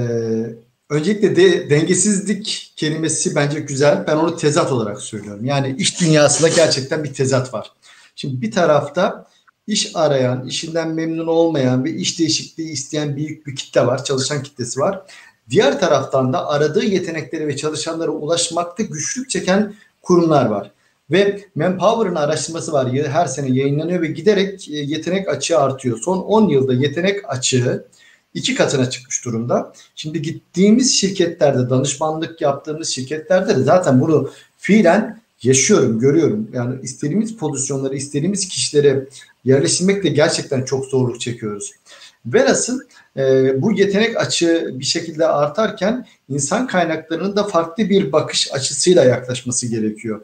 [0.90, 4.05] öncelikle de, dengesizlik kelimesi bence güzel.
[4.07, 5.44] Ben onu tezat olarak söylüyorum.
[5.44, 7.72] Yani iş dünyasında gerçekten bir tezat var.
[8.16, 9.26] Şimdi bir tarafta
[9.66, 14.05] iş arayan, işinden memnun olmayan ve iş değişikliği isteyen büyük bir kitle var.
[14.05, 15.03] Çalışan kitlesi var.
[15.50, 20.70] Diğer taraftan da aradığı yeteneklere ve çalışanlara ulaşmakta güçlük çeken kurumlar var.
[21.11, 22.92] Ve Manpower'ın araştırması var.
[22.92, 25.98] Her sene yayınlanıyor ve giderek e, yetenek açığı artıyor.
[25.98, 27.85] Son 10 yılda yetenek açığı
[28.35, 29.73] iki katına çıkmış durumda.
[29.95, 36.49] Şimdi gittiğimiz şirketlerde, danışmanlık yaptığımız şirketlerde de zaten bunu fiilen yaşıyorum, görüyorum.
[36.53, 39.07] Yani istediğimiz pozisyonları, istediğimiz kişilere
[39.45, 41.73] yerleştirmekte gerçekten çok zorluk çekiyoruz.
[42.27, 42.81] Velhasıl
[43.16, 49.66] e, bu yetenek açığı bir şekilde artarken insan kaynaklarının da farklı bir bakış açısıyla yaklaşması
[49.66, 50.21] gerekiyor.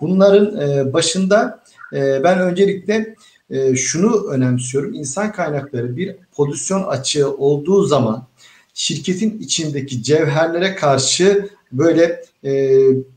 [0.00, 1.62] Bunların e, başında
[1.92, 3.14] e, ben öncelikle
[3.52, 4.94] e, şunu önemsiyorum.
[4.94, 8.26] İnsan kaynakları bir pozisyon açığı olduğu zaman
[8.74, 12.52] şirketin içindeki cevherlere karşı böyle e,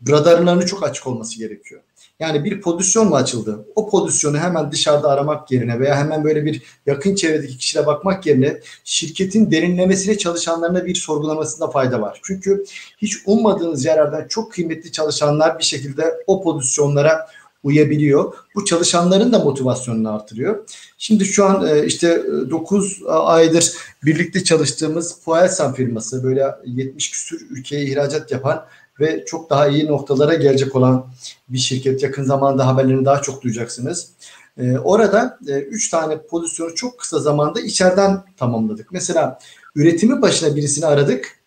[0.09, 1.81] radarlarının çok açık olması gerekiyor.
[2.19, 3.65] Yani bir pozisyon mu açıldı?
[3.75, 8.59] O pozisyonu hemen dışarıda aramak yerine veya hemen böyle bir yakın çevredeki kişilere bakmak yerine
[8.83, 12.19] şirketin derinlemesine çalışanlarına bir sorgulamasında fayda var.
[12.23, 12.65] Çünkü
[12.97, 17.27] hiç ummadığınız yerlerden çok kıymetli çalışanlar bir şekilde o pozisyonlara
[17.65, 18.33] uyabiliyor.
[18.55, 20.69] Bu çalışanların da motivasyonunu artırıyor.
[20.97, 23.73] Şimdi şu an e, işte 9 e, aydır
[24.05, 28.65] birlikte çalıştığımız Poelsan firması böyle 70 küsür ülkeye ihracat yapan
[28.99, 31.07] ve çok daha iyi noktalara gelecek olan
[31.49, 32.03] bir şirket.
[32.03, 34.09] Yakın zamanda haberlerini daha çok duyacaksınız.
[34.57, 38.91] Ee, orada 3 e, tane pozisyonu çok kısa zamanda içeriden tamamladık.
[38.91, 39.39] Mesela
[39.75, 41.39] üretimi başına birisini aradık.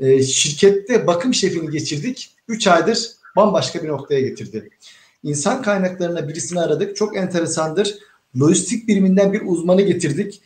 [0.00, 2.30] E, şirkette bakım şefini geçirdik.
[2.48, 4.70] 3 aydır bambaşka bir noktaya getirdi.
[5.24, 6.96] İnsan kaynaklarına birisini aradık.
[6.96, 7.98] Çok enteresandır.
[8.40, 10.42] Lojistik biriminden bir uzmanı getirdik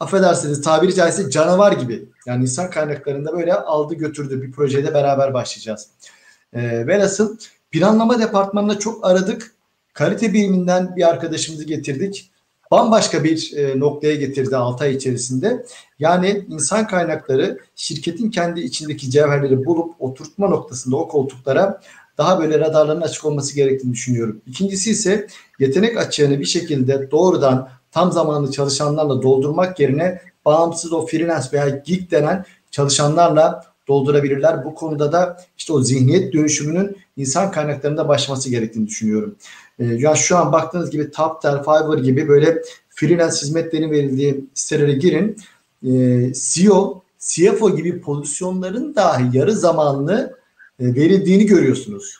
[0.00, 2.08] affedersiniz tabiri caizse canavar gibi.
[2.26, 5.88] Yani insan kaynaklarında böyle aldı götürdü bir projede beraber başlayacağız.
[6.52, 7.36] E, velhasıl
[7.70, 9.54] planlama departmanına çok aradık.
[9.92, 12.30] Kalite biriminden bir arkadaşımızı getirdik.
[12.70, 15.66] Bambaşka bir e, noktaya getirdi 6 ay içerisinde.
[15.98, 21.80] Yani insan kaynakları şirketin kendi içindeki cevherleri bulup oturtma noktasında o koltuklara
[22.20, 24.40] daha böyle radarların açık olması gerektiğini düşünüyorum.
[24.46, 25.26] İkincisi ise
[25.58, 32.10] yetenek açığını bir şekilde doğrudan tam zamanlı çalışanlarla doldurmak yerine bağımsız o freelance veya gig
[32.10, 34.64] denen çalışanlarla doldurabilirler.
[34.64, 39.36] Bu konuda da işte o zihniyet dönüşümünün insan kaynaklarında başlaması gerektiğini düşünüyorum.
[39.78, 45.36] Ee, ya şu an baktığınız gibi Taptel, Fiverr gibi böyle freelance hizmetlerin verildiği sitelere girin.
[45.86, 50.39] Ee, CEO, CFO gibi pozisyonların dahi yarı zamanlı
[50.80, 52.18] verildiğini görüyorsunuz.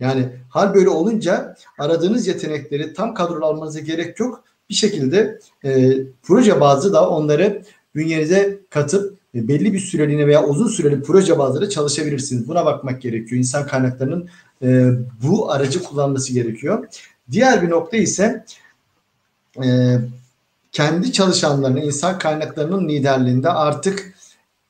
[0.00, 6.92] Yani hal böyle olunca aradığınız yetenekleri tam kadrolanmanıza gerek yok bir şekilde e, proje bazlı
[6.92, 7.62] da onları
[7.94, 12.48] bünyenize katıp e, belli bir süreliğine veya uzun süreli proje bazlı çalışabilirsiniz.
[12.48, 13.38] Buna bakmak gerekiyor.
[13.38, 14.28] İnsan kaynaklarının
[14.62, 14.90] e,
[15.22, 16.86] bu aracı kullanması gerekiyor.
[17.30, 18.44] Diğer bir nokta ise
[19.64, 19.98] e,
[20.72, 24.14] kendi çalışanlarının, insan kaynaklarının liderliğinde artık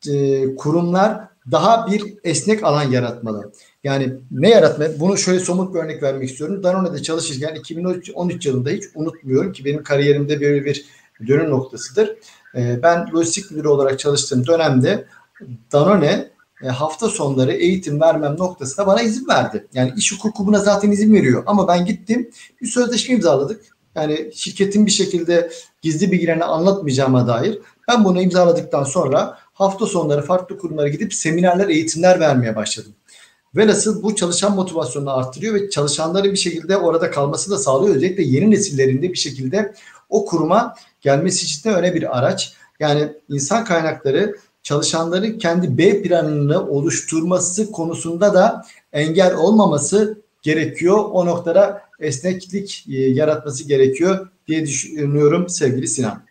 [0.09, 3.52] e, kurumlar daha bir esnek alan yaratmalı.
[3.85, 4.85] Yani ne yaratma?
[5.00, 6.62] Bunu şöyle somut bir örnek vermek istiyorum.
[6.62, 10.85] Danone'de çalışırken 2013 yılında hiç unutmuyorum ki benim kariyerimde böyle bir
[11.26, 12.16] dönüm noktasıdır.
[12.55, 15.05] Ee, ben lojistik müdürü olarak çalıştığım dönemde
[15.72, 16.31] Danone
[16.62, 19.66] e, hafta sonları eğitim vermem noktasında bana izin verdi.
[19.74, 21.42] Yani iş hukuku buna zaten izin veriyor.
[21.46, 23.64] Ama ben gittim bir sözleşme imzaladık.
[23.94, 25.50] Yani şirketin bir şekilde
[25.83, 27.59] gizli bilgilerini anlatmayacağıma dair.
[27.88, 32.92] Ben bunu imzaladıktan sonra hafta sonları farklı kurumlara gidip seminerler, eğitimler vermeye başladım.
[33.57, 37.96] Velhasıl bu çalışan motivasyonunu arttırıyor ve çalışanların bir şekilde orada kalması da sağlıyor.
[37.96, 39.75] Özellikle yeni nesillerinde bir şekilde
[40.09, 42.53] o kuruma gelmesi için de öne bir araç.
[42.81, 50.98] Yani insan kaynakları çalışanların kendi B planını oluşturması konusunda da engel olmaması gerekiyor.
[51.12, 56.22] O noktada esneklik e, yaratması gerekiyor diye düşünüyorum sevgili Sinan.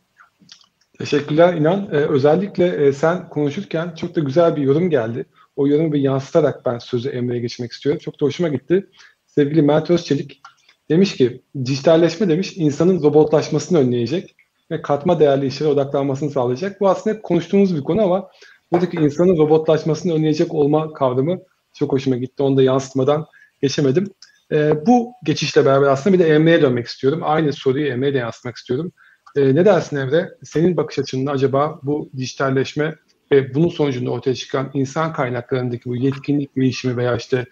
[1.02, 1.90] Teşekkürler İnan.
[1.92, 5.26] Ee, özellikle e, sen konuşurken çok da güzel bir yorum geldi.
[5.56, 8.02] O yorumu bir yansıtarak ben sözü Emre'ye geçmek istiyorum.
[8.04, 8.90] Çok da hoşuma gitti.
[9.26, 10.42] Sevgili Mert Özçelik
[10.90, 14.36] demiş ki dijitalleşme demiş insanın robotlaşmasını önleyecek
[14.72, 16.82] ve katma değerli işlere odaklanmasını sağlayacak.
[16.82, 18.30] Bu aslında hep konuştuğumuz bir konu ama
[18.72, 21.40] buradaki insanın robotlaşmasını önleyecek olma kavramı
[21.74, 22.44] çok hoşuma gitti.
[22.44, 23.26] Onu da yansıtmadan
[23.62, 24.08] geçemedim.
[24.52, 27.20] E, bu geçişle beraber aslında bir de Emre'ye dönmek istiyorum.
[27.24, 28.92] Aynı soruyu Emre'ye de yansıtmak istiyorum.
[29.36, 30.30] E, ne dersin Emre?
[30.44, 32.96] Senin bakış açında acaba bu dijitalleşme
[33.32, 37.46] ve bunun sonucunda ortaya çıkan insan kaynaklarındaki bu yetkinlik değişimi veya işte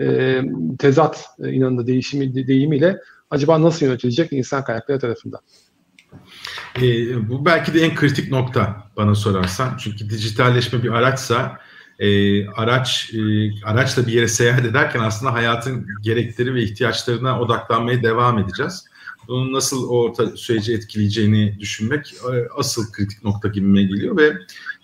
[0.00, 0.40] e,
[0.78, 5.40] tezat e, inanında değişimi deyimiyle acaba nasıl yönetilecek insan kaynakları tarafından?
[6.76, 6.82] E,
[7.28, 9.76] bu belki de en kritik nokta bana sorarsan.
[9.76, 11.58] Çünkü dijitalleşme bir araçsa
[11.98, 13.18] e, araç e,
[13.64, 18.84] araçla bir yere seyahat ederken aslında hayatın gerekleri ve ihtiyaçlarına odaklanmaya devam edeceğiz.
[19.28, 24.32] Bunun nasıl orta süreci etkileyeceğini düşünmek e, asıl kritik nokta gibime geliyor ve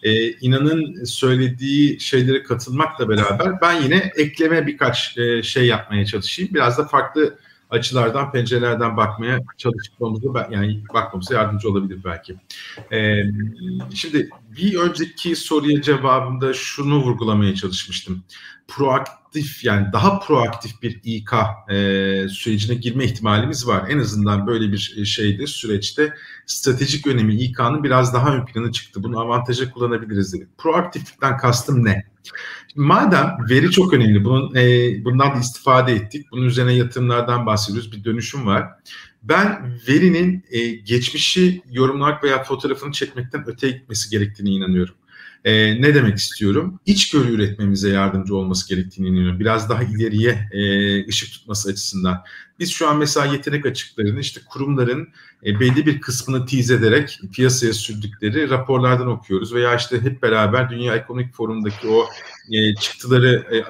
[0.02, 6.54] e, inanın söylediği şeylere katılmakla beraber ben yine ekleme birkaç e, şey yapmaya çalışayım.
[6.54, 7.38] Biraz da farklı
[7.72, 12.36] açılardan, pencerelerden bakmaya çalışmamızı yani bakmamıza yardımcı olabilir belki.
[12.92, 13.22] Ee,
[13.94, 18.22] şimdi bir önceki soruya cevabımda şunu vurgulamaya çalışmıştım.
[18.68, 21.32] Proaktif yani daha proaktif bir İK
[21.68, 21.74] e,
[22.28, 23.90] sürecine girme ihtimalimiz var.
[23.90, 26.14] En azından böyle bir e, şeyde süreçte
[26.46, 29.02] stratejik önemi İK'nın biraz daha ön plana çıktı.
[29.02, 30.58] Bunu avantaja kullanabiliriz dedik.
[30.58, 32.12] Proaktiflikten kastım ne?
[32.76, 36.26] Madem veri çok önemli, bunun e, bundan da istifade ettik.
[36.32, 37.92] Bunun üzerine yatırımlardan bahsediyoruz.
[37.92, 38.68] Bir dönüşüm var.
[39.22, 44.94] Ben verinin e, geçmişi yorumlamak veya fotoğrafını çekmekten öteye gitmesi gerektiğine inanıyorum.
[45.44, 46.80] E, ne demek istiyorum?
[46.86, 49.40] İçgörü üretmemize yardımcı olması gerektiğini inanıyorum.
[49.40, 52.24] Biraz daha ileriye e, ışık tutması açısından.
[52.58, 55.08] Biz şu an mesela yetenek açıklarını işte kurumların
[55.46, 60.96] e, belli bir kısmını tease ederek piyasaya sürdükleri raporlardan okuyoruz veya işte hep beraber Dünya
[60.96, 62.06] Ekonomik Forum'daki o
[62.50, 63.64] e, çıktıları, e,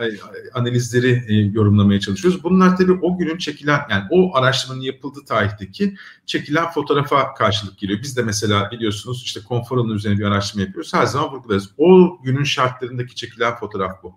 [0.55, 2.45] analizleri e, yorumlamaya çalışıyoruz.
[2.45, 5.97] Bunlar tabii o günün çekilen, yani o araştırmanın yapıldığı tarihteki
[6.27, 7.99] çekilen fotoğrafa karşılık geliyor.
[8.03, 10.95] Biz de mesela biliyorsunuz işte konfor alanı üzerine bir araştırma yapıyoruz.
[10.95, 11.71] Her zaman vurgularız.
[11.79, 14.15] O günün şartlarındaki çekilen fotoğraf bu.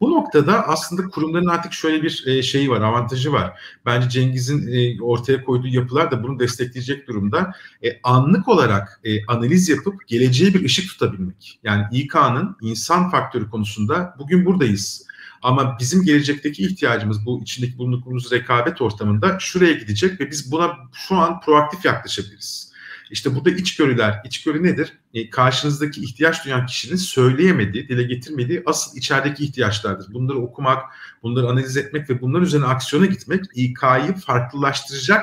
[0.00, 3.60] Bu noktada aslında kurumların artık şöyle bir e, şeyi var, avantajı var.
[3.86, 7.52] Bence Cengiz'in e, ortaya koyduğu yapılar da bunu destekleyecek durumda.
[7.84, 11.60] E, anlık olarak e, analiz yapıp geleceğe bir ışık tutabilmek.
[11.64, 15.06] Yani İK'nın insan faktörü konusunda bugün buradayız.
[15.42, 21.16] Ama bizim gelecekteki ihtiyacımız bu içindeki bulunduğumuz rekabet ortamında şuraya gidecek ve biz buna şu
[21.16, 22.74] an proaktif yaklaşabiliriz.
[23.10, 24.92] İşte burada içgörüler, içgörü nedir?
[25.14, 30.14] E, karşınızdaki ihtiyaç duyan kişinin söyleyemediği, dile getirmediği asıl içerideki ihtiyaçlardır.
[30.14, 30.82] Bunları okumak,
[31.22, 35.22] bunları analiz etmek ve bunların üzerine aksiyona gitmek İK'yı farklılaştıracak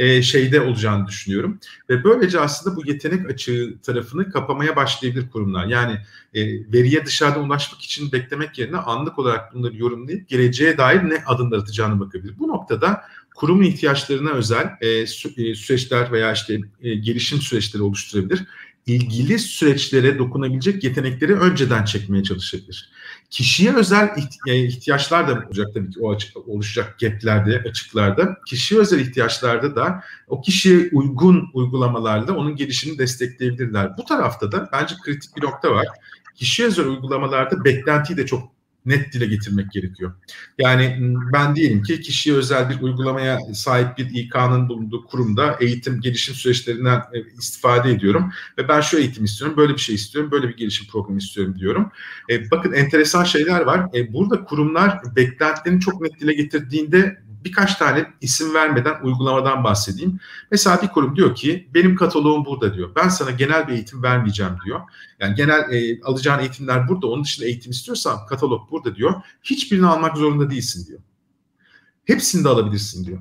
[0.00, 1.58] e, şeyde olacağını düşünüyorum.
[1.90, 5.66] Ve böylece aslında bu yetenek açığı tarafını kapamaya başlayabilir kurumlar.
[5.66, 5.98] Yani
[6.34, 6.40] e,
[6.72, 12.00] veriye dışarıdan ulaşmak için beklemek yerine anlık olarak bunları yorumlayıp geleceğe dair ne adımlar atacağını
[12.00, 12.34] bakabilir.
[12.38, 13.02] Bu noktada
[13.34, 18.46] kurum ihtiyaçlarına özel e, sü- e, süreçler veya işte e, gelişim süreçleri oluşturabilir.
[18.86, 22.90] İlgili süreçlere dokunabilecek yetenekleri önceden çekmeye çalışabilir.
[23.30, 24.16] Kişiye özel
[24.46, 28.36] ihtiyaçlar da olacak tabii ki o açık, oluşacak gaplerde, açıklarda.
[28.46, 33.96] Kişiye özel ihtiyaçlarda da o kişiye uygun uygulamalarla onun gelişimini destekleyebilirler.
[33.96, 35.86] Bu tarafta da bence kritik bir nokta var.
[36.34, 40.12] Kişiye özel uygulamalarda beklentiyi de çok net dile getirmek gerekiyor.
[40.58, 40.96] Yani
[41.32, 46.98] ben diyelim ki kişiye özel bir uygulamaya sahip bir İK'nın bulunduğu kurumda eğitim gelişim süreçlerinden
[46.98, 50.86] e, istifade ediyorum ve ben şu eğitim istiyorum, böyle bir şey istiyorum, böyle bir gelişim
[50.86, 51.90] programı istiyorum diyorum.
[52.30, 53.86] E, bakın enteresan şeyler var.
[53.94, 60.20] E, burada kurumlar beklentilerini çok net dile getirdiğinde birkaç tane isim vermeden uygulamadan bahsedeyim.
[60.50, 62.90] Mesela bir kurum diyor ki benim kataloğum burada diyor.
[62.96, 64.80] Ben sana genel bir eğitim vermeyeceğim diyor.
[65.20, 67.06] Yani genel e, alacağın eğitimler burada.
[67.06, 69.22] Onun dışında eğitim istiyorsan katalog burada diyor.
[69.42, 71.00] Hiçbirini almak zorunda değilsin diyor.
[72.04, 73.18] Hepsini de alabilirsin diyor.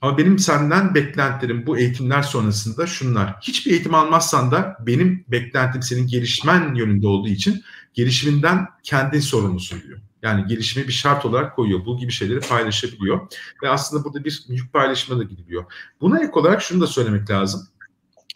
[0.00, 3.36] Ama benim senden beklentilerim bu eğitimler sonrasında şunlar.
[3.42, 7.62] Hiçbir eğitim almazsan da benim beklentim senin gelişmen yönünde olduğu için
[7.94, 10.00] gelişiminden kendin sorumlusun diyor.
[10.22, 11.86] Yani gelişime bir şart olarak koyuyor.
[11.86, 13.20] Bu gibi şeyleri paylaşabiliyor.
[13.62, 15.64] Ve aslında burada bir yük paylaşımına da gidiliyor.
[16.00, 17.68] Buna ek olarak şunu da söylemek lazım.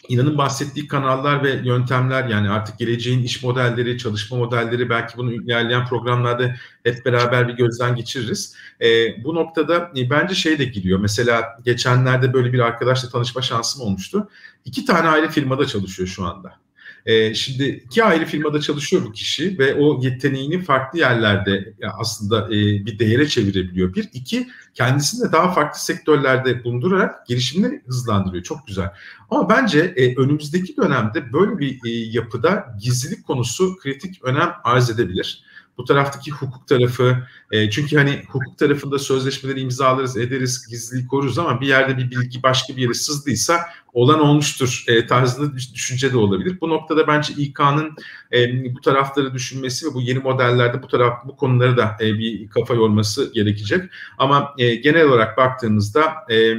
[0.08, 5.86] İnanın bahsettiği kanallar ve yöntemler yani artık geleceğin iş modelleri, çalışma modelleri belki bunu ilerleyen
[5.86, 6.54] programlarda
[6.84, 8.56] hep beraber bir gözden geçiririz.
[8.80, 8.86] E,
[9.24, 10.98] bu noktada e, bence şey de giriyor.
[10.98, 14.28] Mesela geçenlerde böyle bir arkadaşla tanışma şansım olmuştu.
[14.64, 16.64] İki tane ayrı firmada çalışıyor şu anda.
[17.06, 22.50] E, şimdi iki ayrı firmada çalışıyor bu kişi ve o yeteneğini farklı yerlerde aslında e,
[22.86, 23.94] bir değere çevirebiliyor.
[23.94, 28.44] Bir, iki kendisini de daha farklı sektörlerde bulundurarak gelişimini hızlandırıyor.
[28.44, 28.90] Çok güzel.
[29.30, 35.44] Ama bence e, önümüzdeki dönemde böyle bir e, yapıda gizlilik konusu kritik önem arz edebilir.
[35.78, 37.16] Bu taraftaki hukuk tarafı
[37.52, 42.42] e, çünkü hani hukuk tarafında sözleşmeleri imzalarız ederiz gizliliği koruruz ama bir yerde bir bilgi
[42.42, 43.60] başka bir yere sızdıysa
[43.94, 46.58] olan olmuştur e, tarzında düşünce de olabilir.
[46.60, 47.96] Bu noktada bence İK'nın
[48.32, 52.48] e, bu tarafları düşünmesi ve bu yeni modellerde bu taraf bu konuları da e, bir
[52.48, 53.84] kafa yorması gerekecek.
[54.18, 56.54] Ama e, genel olarak baktığımızda e,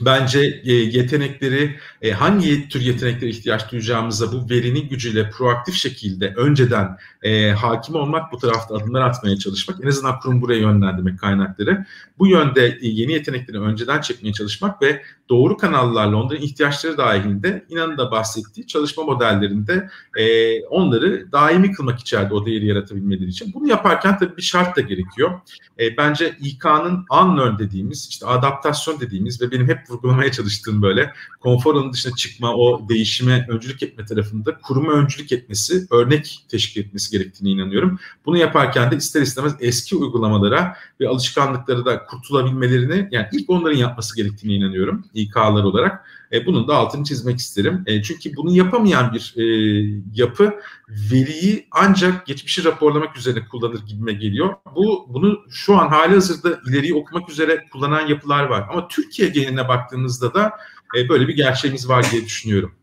[0.00, 6.96] bence e, yetenekleri e, hangi tür yeteneklere ihtiyaç duyacağımıza bu verinin gücüyle proaktif şekilde önceden
[7.22, 11.84] e, hakim olmak bu tarafta adımlar atmaya çalışmak en azından kurum buraya yönlendirmek kaynakları
[12.18, 17.98] bu yönde e, yeni yetenekleri önceden çekmeye çalışmak ve doğru kanallarla onların ihtiyaçları dahilinde inanın
[17.98, 23.52] da bahsettiği çalışma modellerinde e, onları daimi kılmak içeride o değeri yaratabilmeleri için.
[23.54, 25.40] Bunu yaparken tabii bir şart da gerekiyor.
[25.78, 31.74] E, bence İK'nın unlearn dediğimiz işte adaptasyon dediğimiz ve benim hep vurgulamaya çalıştığım böyle konfor
[31.74, 37.50] alanı dışına çıkma o değişime öncülük etme tarafında kuruma öncülük etmesi örnek teşkil etmesi gerektiğine
[37.50, 37.98] inanıyorum.
[38.26, 44.16] Bunu yaparken de ister istemez eski uygulamalara ve alışkanlıkları da kurtulabilmelerini yani ilk onların yapması
[44.16, 45.04] gerektiğine inanıyorum.
[45.14, 46.04] İK'lar olarak.
[46.34, 47.84] E, bunun da altını çizmek isterim.
[47.86, 49.44] E, çünkü bunu yapamayan bir e,
[50.14, 50.54] yapı
[51.12, 54.54] veriyi ancak geçmişi raporlamak üzerine kullanır gibime geliyor.
[54.76, 58.66] Bu bunu şu an hali hazırda ileriyi okumak üzere kullanan yapılar var.
[58.70, 60.52] Ama Türkiye geneline baktığımızda da
[60.96, 62.74] e, böyle bir gerçeğimiz var diye düşünüyorum.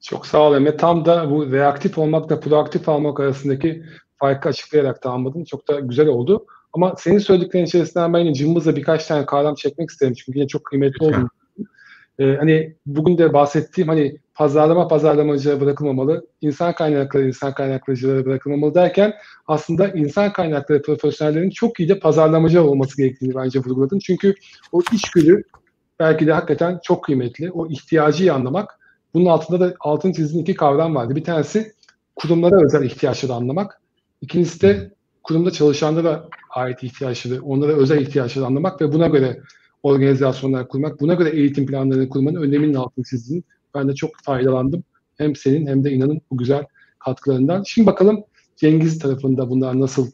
[0.00, 0.76] Çok sağ ol Emre.
[0.76, 3.84] Tam da bu reaktif olmakla proaktif olmak arasındaki
[4.18, 5.44] farkı açıklayarak tamamladın.
[5.44, 6.46] Çok da güzel oldu.
[6.72, 10.14] Ama senin söylediklerin içerisinden ben yine cımbızla birkaç tane kavram çekmek isterim.
[10.14, 11.28] Çünkü yine çok kıymetli oldu.
[12.18, 19.14] E, hani bugün de bahsettiğim hani pazarlama pazarlamacıya bırakılmamalı, insan kaynakları insan kaynaklıcılara bırakılmamalı derken
[19.46, 23.98] aslında insan kaynakları profesyonellerin çok iyi de pazarlamacı olması gerektiğini bence vurguladım.
[23.98, 24.34] Çünkü
[24.72, 25.42] o içgüdü
[26.00, 27.50] belki de hakikaten çok kıymetli.
[27.50, 28.78] O ihtiyacı iyi anlamak.
[29.14, 31.16] Bunun altında da altın çizdiğim iki kavram vardı.
[31.16, 31.72] Bir tanesi
[32.16, 33.80] kurumlara özel ihtiyaçları anlamak.
[34.20, 34.90] İkincisi de
[35.22, 39.40] kurumda çalışanlara ait ihtiyaçları, onlara özel ihtiyaçları anlamak ve buna göre
[39.84, 44.84] organizasyonlar kurmak, buna göre eğitim planlarını kurmanın öneminin altını çizdiğin ben de çok faydalandım.
[45.18, 46.66] Hem senin hem de inanın bu güzel
[46.98, 47.62] katkılarından.
[47.62, 48.24] Şimdi bakalım
[48.56, 50.10] Cengiz tarafında bunlar nasıl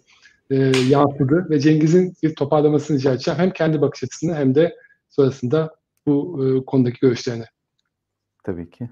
[0.51, 0.57] e,
[0.89, 3.41] yansıdı ve Cengiz'in bir toparlamasını rica edeceğim.
[3.41, 4.77] Hem kendi bakış açısını hem de
[5.09, 5.75] sonrasında
[6.07, 7.45] bu e, konudaki görüşlerini.
[8.45, 8.91] Tabii ki.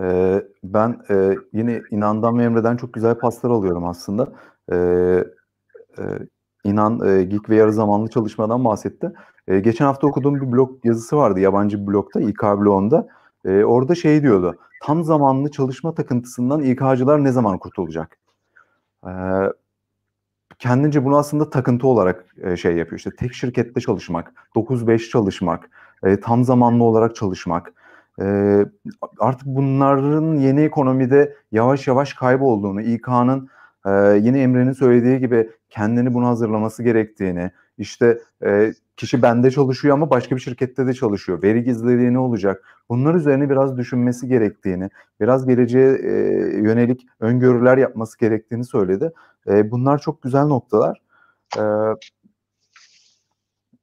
[0.00, 4.32] Ee, ben e, yine İnan'dan ve Emre'den çok güzel paslar alıyorum aslında.
[4.72, 5.24] Ee,
[5.98, 6.02] e,
[6.64, 9.12] İnan e, Geek ve yarı zamanlı çalışmadan bahsetti.
[9.48, 13.08] E, geçen hafta okuduğum bir blog yazısı vardı yabancı bir blogda, İK blogunda.
[13.44, 18.18] E, orada şey diyordu, tam zamanlı çalışma takıntısından İK'cılar ne zaman kurtulacak?
[19.06, 19.12] E,
[20.58, 22.98] kendince bunu aslında takıntı olarak e, şey yapıyor.
[22.98, 25.70] İşte tek şirkette çalışmak, 9-5 çalışmak,
[26.04, 27.72] e, tam zamanlı olarak çalışmak.
[28.20, 28.56] E,
[29.18, 33.48] artık bunların yeni ekonomide yavaş yavaş kaybolduğunu, İK'nın
[33.86, 33.90] e,
[34.22, 40.36] yine Emre'nin söylediği gibi kendini buna hazırlaması gerektiğini, işte e, kişi bende çalışıyor ama başka
[40.36, 41.42] bir şirkette de çalışıyor.
[41.42, 42.64] Veri gizliliği ne olacak?
[42.88, 46.10] Bunlar üzerine biraz düşünmesi gerektiğini, biraz geleceğe e,
[46.60, 49.12] yönelik öngörüler yapması gerektiğini söyledi.
[49.48, 51.02] E, bunlar çok güzel noktalar.
[51.58, 51.62] E,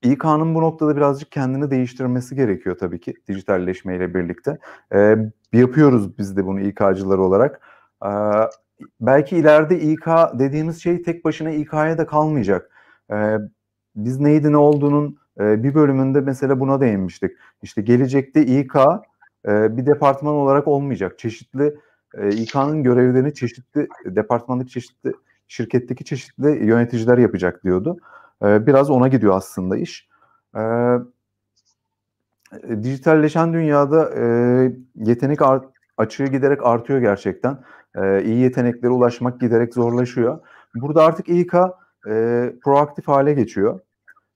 [0.04, 4.58] İK'nın bu noktada birazcık kendini değiştirmesi gerekiyor tabii ki dijitalleşmeyle birlikte.
[4.94, 5.16] E,
[5.54, 7.62] yapıyoruz biz de bunu İK'cılar olarak.
[8.06, 8.10] E,
[9.02, 12.72] belki ileride İK dediğimiz şey tek başına İK'ya da kalmayacak.
[13.12, 13.38] E,
[13.96, 17.32] biz neydi ne olduğunun e, bir bölümünde mesela buna değinmiştik.
[17.62, 18.76] İşte gelecekte İK
[19.48, 21.20] e, bir departman olarak olmayacak.
[21.20, 21.76] Çeşitli
[22.18, 25.14] e, İK'nın görevlerini çeşitli departmandaki çeşitli
[25.48, 27.98] şirketteki çeşitli yöneticiler yapacak diyordu.
[28.44, 30.08] E, biraz ona gidiyor aslında iş.
[30.56, 30.62] E,
[32.84, 34.24] dijitalleşen dünyada e,
[34.96, 35.66] yetenek art,
[35.98, 37.60] açığı giderek artıyor gerçekten.
[38.02, 40.40] E, iyi yeteneklere ulaşmak giderek zorlaşıyor.
[40.76, 41.54] Burada artık İK
[42.08, 43.80] e, proaktif hale geçiyor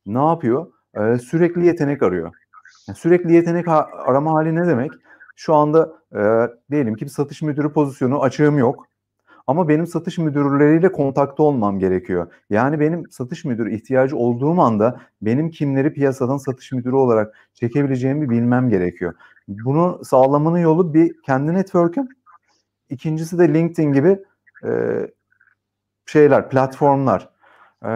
[0.06, 0.68] ne yapıyor?
[0.96, 2.34] Ee, sürekli yetenek arıyor.
[2.88, 4.92] Yani sürekli yetenek arama hali ne demek?
[5.36, 6.22] Şu anda e,
[6.72, 8.88] diyelim ki bir satış müdürü pozisyonu açığım yok.
[9.48, 12.28] Ama benim satış müdürleriyle kontakta olmam gerekiyor.
[12.50, 18.70] Yani benim satış müdürü ihtiyacı olduğum anda benim kimleri piyasadan satış müdürü olarak çekebileceğimi bilmem
[18.70, 19.14] gerekiyor.
[19.48, 22.08] Bunu sağlamanın yolu bir kendi network'üm.
[22.92, 24.20] İkincisi de LinkedIn gibi
[24.66, 24.72] e,
[26.06, 27.30] şeyler, platformlar.
[27.86, 27.92] E,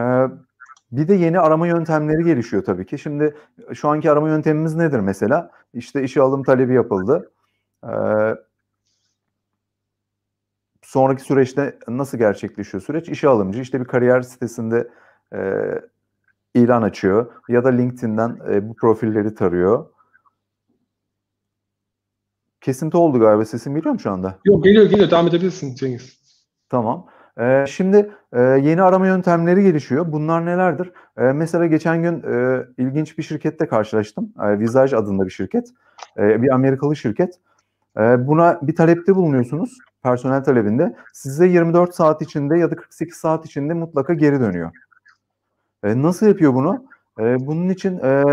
[0.92, 2.98] bir de yeni arama yöntemleri gelişiyor tabii ki.
[2.98, 3.36] Şimdi
[3.74, 5.52] şu anki arama yöntemimiz nedir mesela?
[5.74, 7.32] İşte işe alım talebi yapıldı.
[7.84, 8.36] Ee,
[10.82, 13.10] sonraki süreçte nasıl gerçekleşiyor süreç?
[13.10, 14.88] İşe alımcı işte bir kariyer sitesinde
[15.34, 15.62] e,
[16.54, 19.86] ilan açıyor ya da LinkedIn'den e, bu profilleri tarıyor.
[22.66, 23.46] Kesinti oldu galiba.
[23.46, 24.40] Sesim geliyor mu şu anda?
[24.46, 25.12] Yok geliyor geliyor.
[25.12, 26.20] Devam edebilirsin Cengiz.
[26.70, 27.08] Tamam.
[27.40, 30.12] E, şimdi e, yeni arama yöntemleri gelişiyor.
[30.12, 30.92] Bunlar nelerdir?
[31.18, 34.34] E, mesela geçen gün e, ilginç bir şirkette karşılaştım.
[34.44, 35.68] E, Visage adında bir şirket.
[36.18, 37.34] E, bir Amerikalı şirket.
[37.98, 39.78] E, buna bir talepte bulunuyorsunuz.
[40.04, 40.96] Personel talebinde.
[41.14, 44.72] Size 24 saat içinde ya da 48 saat içinde mutlaka geri dönüyor.
[45.84, 46.86] E, nasıl yapıyor bunu?
[47.20, 48.24] E, bunun için e,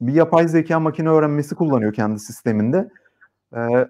[0.00, 2.90] bir yapay zeka makine öğrenmesi kullanıyor kendi sisteminde.
[3.56, 3.88] E,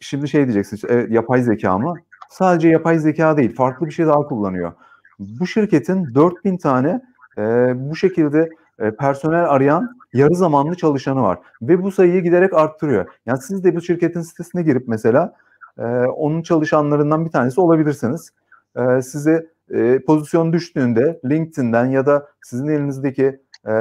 [0.00, 1.94] şimdi şey diyeceksiniz, e, yapay zeka mı?
[2.30, 4.72] sadece yapay zeka değil farklı bir şey daha kullanıyor.
[5.18, 7.02] Bu şirketin 4000 tane
[7.38, 7.42] e,
[7.90, 13.06] bu şekilde e, personel arayan yarı zamanlı çalışanı var ve bu sayıyı giderek arttırıyor.
[13.26, 15.34] Yani siz de bu şirketin sitesine girip mesela
[15.78, 18.30] e, onun çalışanlarından bir tanesi olabilirsiniz.
[18.76, 23.72] E, size e, pozisyon düştüğünde LinkedIn'den ya da sizin elinizdeki e,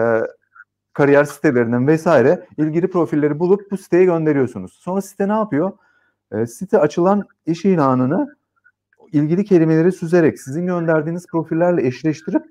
[1.00, 4.74] kariyer sitelerinden vesaire ilgili profilleri bulup bu siteye gönderiyorsunuz.
[4.74, 5.72] Sonra site ne yapıyor?
[6.32, 8.36] E, site açılan iş ilanını
[9.12, 12.44] ilgili kelimeleri süzerek sizin gönderdiğiniz profillerle eşleştirip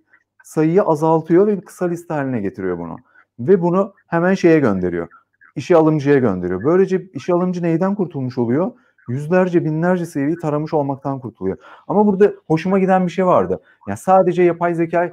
[0.44, 2.96] sayıyı azaltıyor ve bir kısa liste haline getiriyor bunu.
[3.38, 5.08] Ve bunu hemen şeye gönderiyor.
[5.56, 6.64] İşe alımcıya gönderiyor.
[6.64, 8.72] Böylece işe alımcı neyden kurtulmuş oluyor?
[9.08, 11.56] Yüzlerce, binlerce seviyeyi taramış olmaktan kurtuluyor.
[11.88, 13.60] Ama burada hoşuma giden bir şey vardı.
[13.88, 15.10] Yani sadece yapay zeka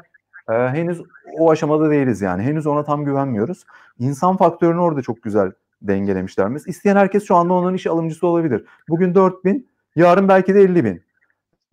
[0.49, 1.01] e, henüz
[1.39, 2.43] o aşamada değiliz yani.
[2.43, 3.65] Henüz ona tam güvenmiyoruz.
[3.99, 6.47] İnsan faktörünü orada çok güzel dengelemişler.
[6.47, 8.65] Mesela isteyen herkes şu anda onun iş alımcısı olabilir.
[8.89, 11.03] Bugün 4 bin, yarın belki de 50 bin.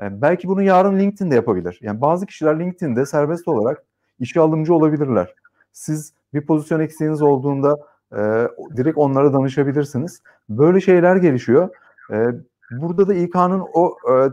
[0.03, 1.79] E, belki bunu yarın LinkedIn'de yapabilir.
[1.83, 3.83] Yani bazı kişiler LinkedIn'de serbest olarak
[4.19, 5.35] işe alımcı olabilirler.
[5.73, 7.77] Siz Bir pozisyon eksiğiniz olduğunda
[8.13, 10.23] e, direkt onlara danışabilirsiniz.
[10.49, 11.69] Böyle şeyler gelişiyor.
[12.11, 12.27] E,
[12.71, 14.31] burada da İK'nın o e,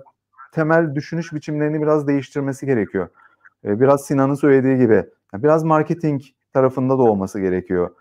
[0.52, 3.08] temel düşünüş biçimlerini biraz değiştirmesi gerekiyor.
[3.66, 6.22] E, biraz Sinan'ın söylediği gibi biraz marketing
[6.54, 7.96] tarafında da olması gerekiyor.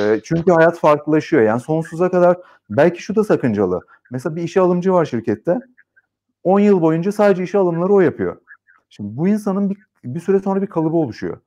[0.00, 1.42] E, çünkü hayat farklılaşıyor.
[1.42, 2.36] Yani sonsuza kadar
[2.70, 3.80] belki şu da sakıncalı.
[4.10, 5.58] Mesela bir işe alımcı var şirkette.
[6.44, 8.36] 10 yıl boyunca sadece işe alımları o yapıyor.
[8.90, 11.40] Şimdi bu insanın bir, bir süre sonra bir kalıbı oluşuyor.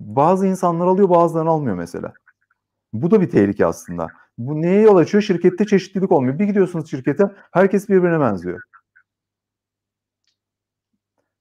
[0.00, 2.12] Bazı insanlar alıyor bazılarını almıyor mesela.
[2.92, 4.06] Bu da bir tehlike aslında.
[4.38, 5.22] Bu neye yol açıyor?
[5.22, 6.38] Şirkette çeşitlilik olmuyor.
[6.38, 8.60] Bir gidiyorsunuz şirkete herkes birbirine benziyor.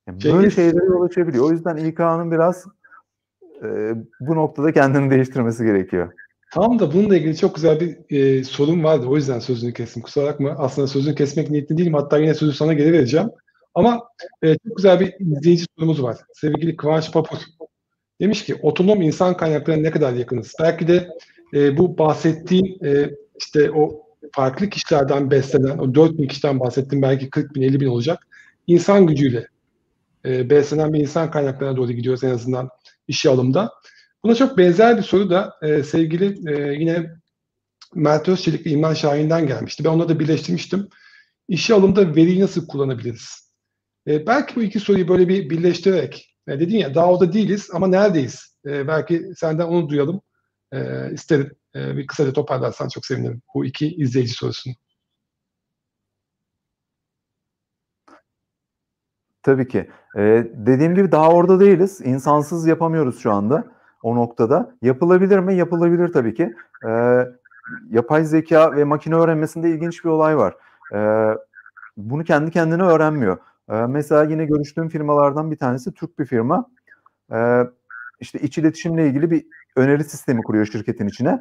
[0.07, 1.45] Yani böyle şeylere yol açabiliyor.
[1.45, 2.65] O yüzden İK'nın biraz
[3.63, 3.67] e,
[4.19, 6.13] bu noktada kendini değiştirmesi gerekiyor.
[6.53, 9.05] Tam da bununla ilgili çok güzel bir e, sorun vardı.
[9.07, 10.01] O yüzden sözünü kestim.
[10.01, 10.55] Kusura bakma.
[10.57, 11.93] Aslında sözünü kesmek niyetli değilim.
[11.93, 13.29] Hatta yine sözü sana geri vereceğim.
[13.75, 14.03] Ama
[14.43, 16.17] e, çok güzel bir izleyici sorumuz var.
[16.33, 17.37] Sevgili Kıvanç Papur.
[18.21, 20.53] Demiş ki otonom insan kaynaklarına ne kadar yakınız?
[20.59, 21.07] Belki de
[21.53, 27.29] e, bu bahsettiğim e, işte o farklı kişilerden beslenen, o 4 bin kişiden bahsettim belki
[27.29, 28.27] 40 bin, 50 bin olacak.
[28.67, 29.47] insan gücüyle
[30.25, 32.69] e, beslenen bir insan kaynaklarına doğru gidiyoruz en azından
[33.07, 33.71] işe alımda.
[34.23, 37.09] Buna çok benzer bir soru da e, sevgili e, yine
[37.95, 39.83] Mert Özçelik ve İmran Şahin'den gelmişti.
[39.83, 40.87] Ben onları da birleştirmiştim.
[41.47, 43.51] İşe alımda veriyi nasıl kullanabiliriz?
[44.07, 47.87] E, belki bu iki soruyu böyle bir birleştirerek, e, dedin ya daha orada değiliz ama
[47.87, 48.57] neredeyiz?
[48.65, 50.21] E, belki senden onu duyalım
[50.73, 51.51] e, isterim.
[51.75, 54.73] E, bir kısaca toparlarsan çok sevinirim bu iki izleyici sorusunu.
[59.43, 59.89] Tabii ki.
[60.17, 62.01] Ee, dediğim gibi daha orada değiliz.
[62.01, 63.63] İnsansız yapamıyoruz şu anda
[64.03, 64.75] o noktada.
[64.81, 65.55] Yapılabilir mi?
[65.55, 66.53] Yapılabilir tabii ki.
[66.87, 67.25] Ee,
[67.89, 70.55] yapay zeka ve makine öğrenmesinde ilginç bir olay var.
[70.93, 71.35] Ee,
[71.97, 73.37] bunu kendi kendine öğrenmiyor.
[73.69, 76.65] Ee, mesela yine görüştüğüm firmalardan bir tanesi Türk bir firma.
[77.33, 77.63] Ee,
[78.19, 81.39] işte iç iletişimle ilgili bir öneri sistemi kuruyor şirketin içine.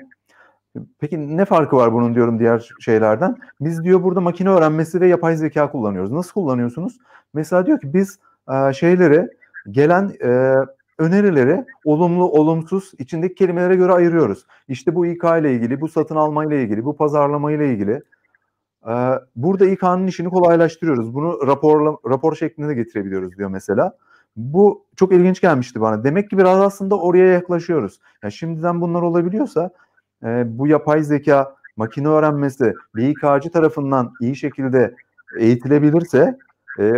[1.01, 3.37] Peki ne farkı var bunun diyorum diğer şeylerden?
[3.61, 6.13] Biz diyor burada makine öğrenmesi ve yapay zeka kullanıyoruz.
[6.13, 6.99] Nasıl kullanıyorsunuz?
[7.35, 8.19] Mesela diyor ki biz
[8.51, 9.29] e, şeyleri
[9.71, 10.55] gelen e,
[10.99, 14.47] önerileri olumlu, olumsuz içindeki kelimelere göre ayırıyoruz.
[14.69, 18.03] İşte bu İK ile ilgili, bu satın alma ile ilgili, bu pazarlama ile ilgili.
[18.89, 18.95] E,
[19.37, 21.15] burada İK'nın işini kolaylaştırıyoruz.
[21.15, 23.97] Bunu raporla, rapor şeklinde getirebiliyoruz diyor mesela.
[24.37, 26.05] Bu çok ilginç gelmişti bana.
[26.05, 28.01] Demek ki biraz aslında oraya yaklaşıyoruz.
[28.23, 29.71] Yani şimdiden bunlar olabiliyorsa
[30.25, 34.99] e, bu yapay zeka, makine öğrenmesi bir İK'cı tarafından iyi şekilde
[35.37, 36.41] eğitilebilirse
[36.79, 36.93] e,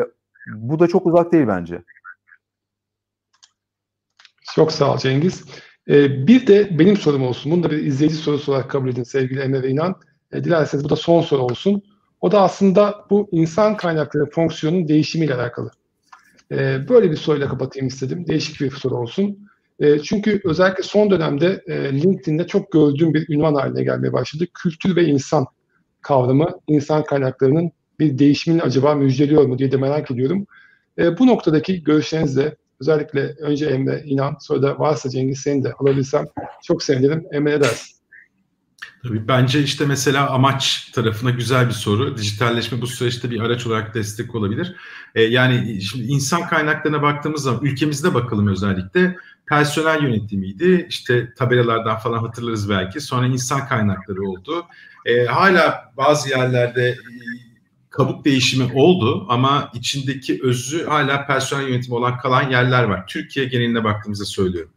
[0.47, 1.83] bu da çok uzak değil bence.
[4.55, 5.45] Çok sağ ol Cengiz.
[5.89, 7.53] Ee, bir de benim sorum olsun.
[7.53, 9.95] Bunu da bir izleyici sorusu olarak kabul edin sevgili Emre ve İnan.
[10.33, 11.83] E, dilerseniz bu da son soru olsun.
[12.21, 15.71] O da aslında bu insan kaynakları fonksiyonun değişimiyle alakalı.
[16.53, 18.27] E, böyle bir soruyla kapatayım istedim.
[18.27, 19.49] Değişik bir soru olsun.
[19.81, 24.45] E, çünkü özellikle son dönemde e, LinkedIn'de çok gördüğüm bir ünvan haline gelmeye başladı.
[24.55, 25.47] Kültür ve insan
[26.03, 30.47] kavramı insan kaynaklarının bir değişimini acaba müjdeliyor mu diye de merak ediyorum.
[30.99, 36.25] E, bu noktadaki görüşlerinizle özellikle önce Emre İnan sonra da varsa Cengiz seni de alabilsem
[36.63, 37.27] çok sevinirim.
[37.33, 38.02] Emre ne dersin?
[39.03, 42.17] Tabii bence işte mesela amaç tarafına güzel bir soru.
[42.17, 44.77] Dijitalleşme bu süreçte bir araç olarak destek olabilir.
[45.15, 49.17] Ee, yani şimdi insan kaynaklarına baktığımız zaman ülkemizde bakalım özellikle
[49.49, 50.87] personel yönetimiydi.
[50.89, 53.01] İşte tabelalardan falan hatırlarız belki.
[53.01, 54.65] Sonra insan kaynakları oldu.
[55.07, 56.99] Ee, hala bazı yerlerde
[57.91, 63.07] kabuk değişimi oldu ama içindeki özü hala personel yönetimi olan kalan yerler var.
[63.07, 64.71] Türkiye geneline baktığımızda söylüyorum.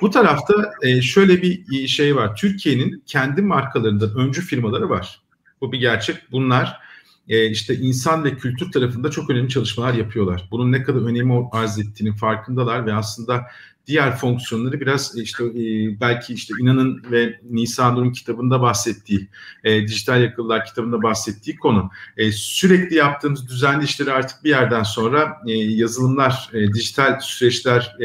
[0.00, 2.36] Bu tarafta e, şöyle bir şey var.
[2.36, 5.20] Türkiye'nin kendi markalarından öncü firmaları var.
[5.60, 6.16] Bu bir gerçek.
[6.32, 6.80] Bunlar
[7.28, 10.48] e, işte insan ve kültür tarafında çok önemli çalışmalar yapıyorlar.
[10.50, 13.46] Bunun ne kadar önemi arz ettiğinin farkındalar ve aslında
[13.86, 15.54] diğer fonksiyonları biraz e, işte e,
[16.00, 19.28] belki işte İnan'ın ve Nisa Nur'un kitabında bahsettiği,
[19.64, 21.90] e, dijital yakılılar kitabında bahsettiği konu.
[22.32, 27.96] Sürekli yaptığımız düzenli işleri artık bir yerden sonra yazılımlar, dijital süreçler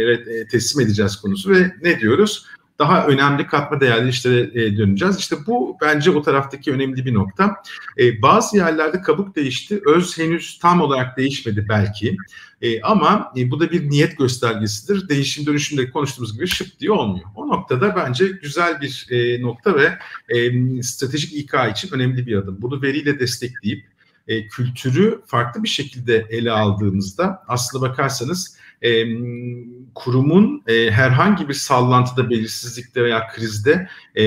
[0.52, 2.46] teslim edeceğiz konusu ve ne diyoruz?
[2.82, 5.18] Daha önemli katma değerli işlere e, döneceğiz.
[5.18, 7.56] İşte bu bence o taraftaki önemli bir nokta.
[8.00, 9.82] E, bazı yerlerde kabuk değişti.
[9.86, 12.18] Öz henüz tam olarak değişmedi belki.
[12.62, 15.10] E, ama e, bu da bir niyet göstergesidir.
[15.10, 17.26] Değişim dönüşümde konuştuğumuz gibi şıp diye olmuyor.
[17.36, 19.98] O noktada bence güzel bir e, nokta ve
[20.30, 22.58] e, stratejik İK için önemli bir adım.
[22.62, 23.86] Bunu veriyle destekleyip
[24.28, 29.06] e, kültürü farklı bir şekilde ele aldığımızda aslında bakarsanız e,
[29.96, 34.24] kurumun e, herhangi bir sallantıda, belirsizlikte veya krizde e,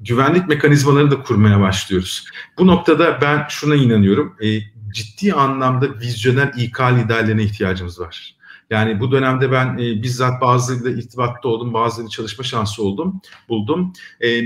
[0.00, 2.24] güvenlik mekanizmalarını da kurmaya başlıyoruz.
[2.58, 4.36] Bu noktada ben şuna inanıyorum.
[4.42, 4.60] E,
[4.92, 8.36] ciddi anlamda vizyoner İK liderlerine ihtiyacımız var.
[8.72, 13.92] Yani bu dönemde ben e, bizzat bazılarıyla irtibatta oldum, bazılarıyla çalışma şansı oldum, buldum.
[14.20, 14.42] E,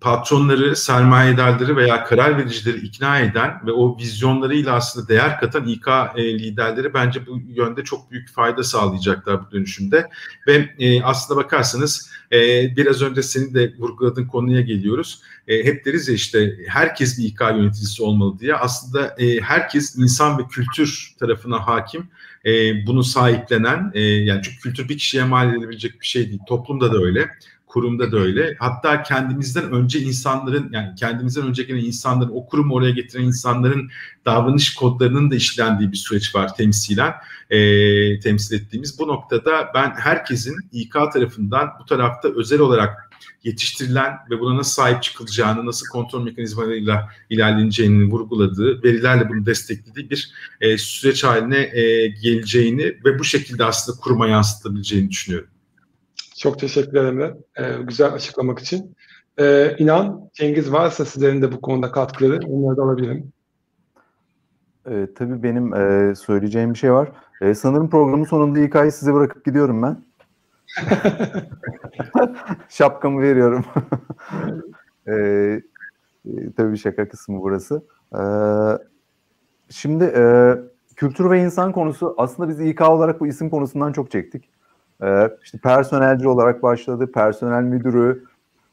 [0.00, 6.38] patronları, sermayedarları veya karar vericileri ikna eden ve o vizyonlarıyla aslında değer katan İK e,
[6.38, 10.08] liderleri bence bu yönde çok büyük fayda sağlayacaklar bu dönüşümde.
[10.46, 12.36] Ve e, aslında bakarsanız e,
[12.76, 15.22] biraz önce senin de vurguladığın konuya geliyoruz.
[15.48, 18.54] E, hep deriz ya işte herkes bir İK yöneticisi olmalı diye.
[18.54, 22.08] Aslında e, herkes insan ve kültür tarafına hakim.
[22.48, 26.40] E, bunu sahiplenen, e, yani çünkü kültür bir kişiye mal edilebilecek bir şey değil.
[26.48, 27.28] Toplumda da öyle
[27.68, 28.56] kurumda da öyle.
[28.58, 33.90] Hatta kendimizden önce insanların yani kendimizden önce gelen insanların o kurumu oraya getiren insanların
[34.24, 37.14] davranış kodlarının da işlendiği bir süreç var temsilen
[37.50, 38.98] e, temsil ettiğimiz.
[38.98, 43.07] Bu noktada ben herkesin İK tarafından bu tarafta özel olarak
[43.44, 50.32] yetiştirilen ve buna nasıl sahip çıkılacağını, nasıl kontrol mekanizmalarıyla ilerleneceğini vurguladığı, verilerle bunu desteklediği bir
[50.60, 55.48] e, süreç haline e, geleceğini ve bu şekilde aslında kuruma yansıtabileceğini düşünüyorum.
[56.38, 57.20] Çok teşekkür ederim
[57.56, 58.96] e, güzel açıklamak için.
[59.38, 63.32] E, inan Cengiz varsa sizlerin de bu konuda katkıları onları da alabilirim.
[64.90, 67.12] E, tabii benim e, söyleyeceğim bir şey var.
[67.40, 70.07] E, sanırım programın sonunda ay size bırakıp gidiyorum ben.
[72.68, 73.64] Şapkamı veriyorum.
[75.06, 75.12] e,
[76.26, 77.82] e, tabii şaka kısmı burası.
[78.14, 78.22] E,
[79.70, 80.54] şimdi e,
[80.96, 84.50] kültür ve insan konusu aslında biz İK olarak bu isim konusundan çok çektik.
[85.02, 88.24] E, işte personelci olarak başladı, personel müdürü,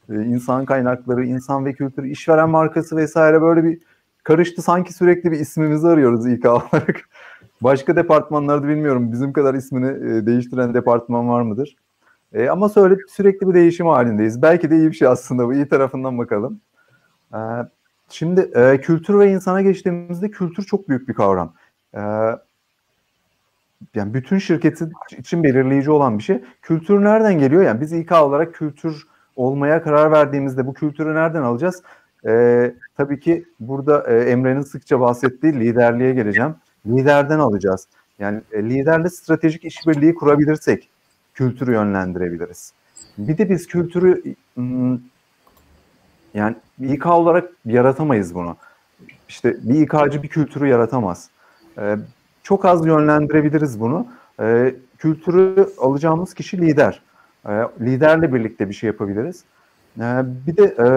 [0.09, 3.79] e, insan kaynakları, insan ve kültür, işveren markası vesaire böyle bir
[4.23, 4.61] karıştı.
[4.61, 6.95] Sanki sürekli bir ismimizi arıyoruz İK olarak.
[7.61, 11.75] Başka departmanlarda bilmiyorum bizim kadar ismini e, değiştiren departman var mıdır?
[12.33, 14.41] E, ama söyle sürekli bir değişim halindeyiz.
[14.41, 15.53] Belki de iyi bir şey aslında bu.
[15.53, 16.61] iyi tarafından bakalım.
[17.33, 17.39] E,
[18.09, 21.53] şimdi e, kültür ve insana geçtiğimizde kültür çok büyük bir kavram.
[21.93, 22.01] E,
[23.95, 26.41] yani bütün şirketin için belirleyici olan bir şey.
[26.61, 27.63] Kültür nereden geliyor?
[27.63, 31.83] Yani biz İK olarak kültür olmaya karar verdiğimizde bu kültürü nereden alacağız?
[32.27, 36.55] Ee, tabii ki burada e, Emre'nin sıkça bahsettiği liderliğe geleceğim.
[36.87, 37.87] Liderden alacağız.
[38.19, 40.89] Yani e, liderle stratejik işbirliği kurabilirsek
[41.35, 42.73] kültürü yönlendirebiliriz.
[43.17, 44.99] Bir de biz kültürü hmm,
[46.33, 48.57] yani İK olarak yaratamayız bunu.
[49.29, 51.29] İşte bir İK'cı bir kültürü yaratamaz.
[51.77, 51.97] Ee,
[52.43, 54.07] çok az yönlendirebiliriz bunu.
[54.39, 57.01] E, kültürü alacağımız kişi lider.
[57.47, 59.43] E, liderle birlikte bir şey yapabiliriz.
[60.47, 60.87] Bir de e,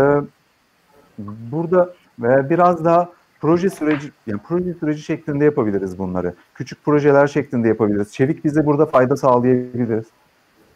[1.53, 6.35] burada e, biraz daha proje süreci yani proje süreci şeklinde yapabiliriz bunları.
[6.55, 8.13] Küçük projeler şeklinde yapabiliriz.
[8.13, 10.07] Çevik bize burada fayda sağlayabiliriz.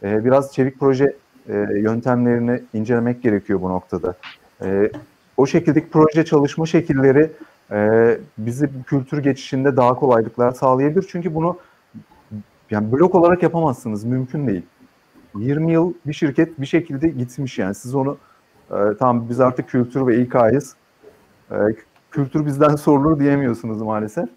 [0.03, 1.15] E, biraz çevik proje
[1.49, 4.15] e, yöntemlerini incelemek gerekiyor bu noktada.
[4.63, 4.91] E,
[5.37, 7.31] o şekildeki proje çalışma şekilleri
[7.71, 11.05] e, bizi kültür geçişinde daha kolaylıklar sağlayabilir.
[11.11, 11.57] Çünkü bunu
[12.71, 14.03] yani blok olarak yapamazsınız.
[14.03, 14.63] Mümkün değil.
[15.35, 17.75] 20 yıl bir şirket bir şekilde gitmiş yani.
[17.75, 18.17] Siz onu
[18.71, 20.75] e, tamam biz artık kültür ve İK'yız.
[21.51, 21.55] E,
[22.11, 24.29] kültür bizden sorulur diyemiyorsunuz maalesef.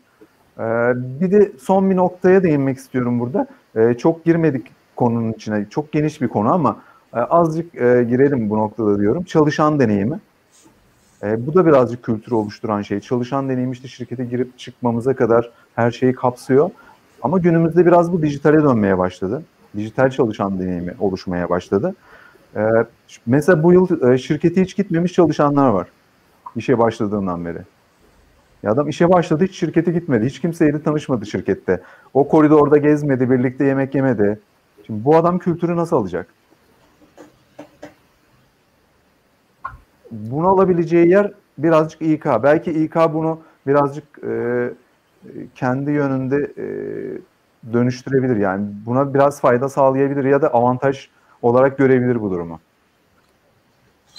[0.59, 0.63] E,
[0.97, 3.47] bir de son bir noktaya değinmek istiyorum burada.
[3.77, 4.67] E, çok girmedik
[4.97, 5.67] konunun içine.
[5.71, 6.77] Çok geniş bir konu ama
[7.15, 9.25] e, azıcık e, girelim bu noktada diyorum.
[9.25, 10.21] Çalışan deneyimi.
[11.23, 13.01] E, bu da birazcık kültürü oluşturan şey.
[13.01, 16.71] Çalışan deneyim işte şirkete girip çıkmamıza kadar her şeyi kapsıyor.
[17.23, 19.43] Ama günümüzde biraz bu dijitale dönmeye başladı.
[19.77, 21.95] Dijital çalışan deneyimi oluşmaya başladı.
[22.57, 22.61] E,
[23.27, 25.89] mesela bu yıl e, şirkete hiç gitmemiş çalışanlar var.
[26.57, 27.59] İşe başladığından beri.
[28.63, 30.27] Ya adam işe başladı hiç şirkete gitmedi.
[30.27, 31.81] Hiç kimseyle tanışmadı şirkette.
[32.15, 34.39] O koridorda gezmedi, birlikte yemek yemedi.
[34.87, 36.27] Şimdi bu adam kültürü nasıl alacak?
[40.11, 42.27] bunu alabileceği yer birazcık İK.
[42.43, 44.71] Belki İK bunu birazcık e,
[45.55, 46.67] kendi yönünde e,
[47.73, 48.37] dönüştürebilir.
[48.37, 51.09] Yani buna biraz fayda sağlayabilir ya da avantaj
[51.43, 52.61] olarak görebilir bu durumu.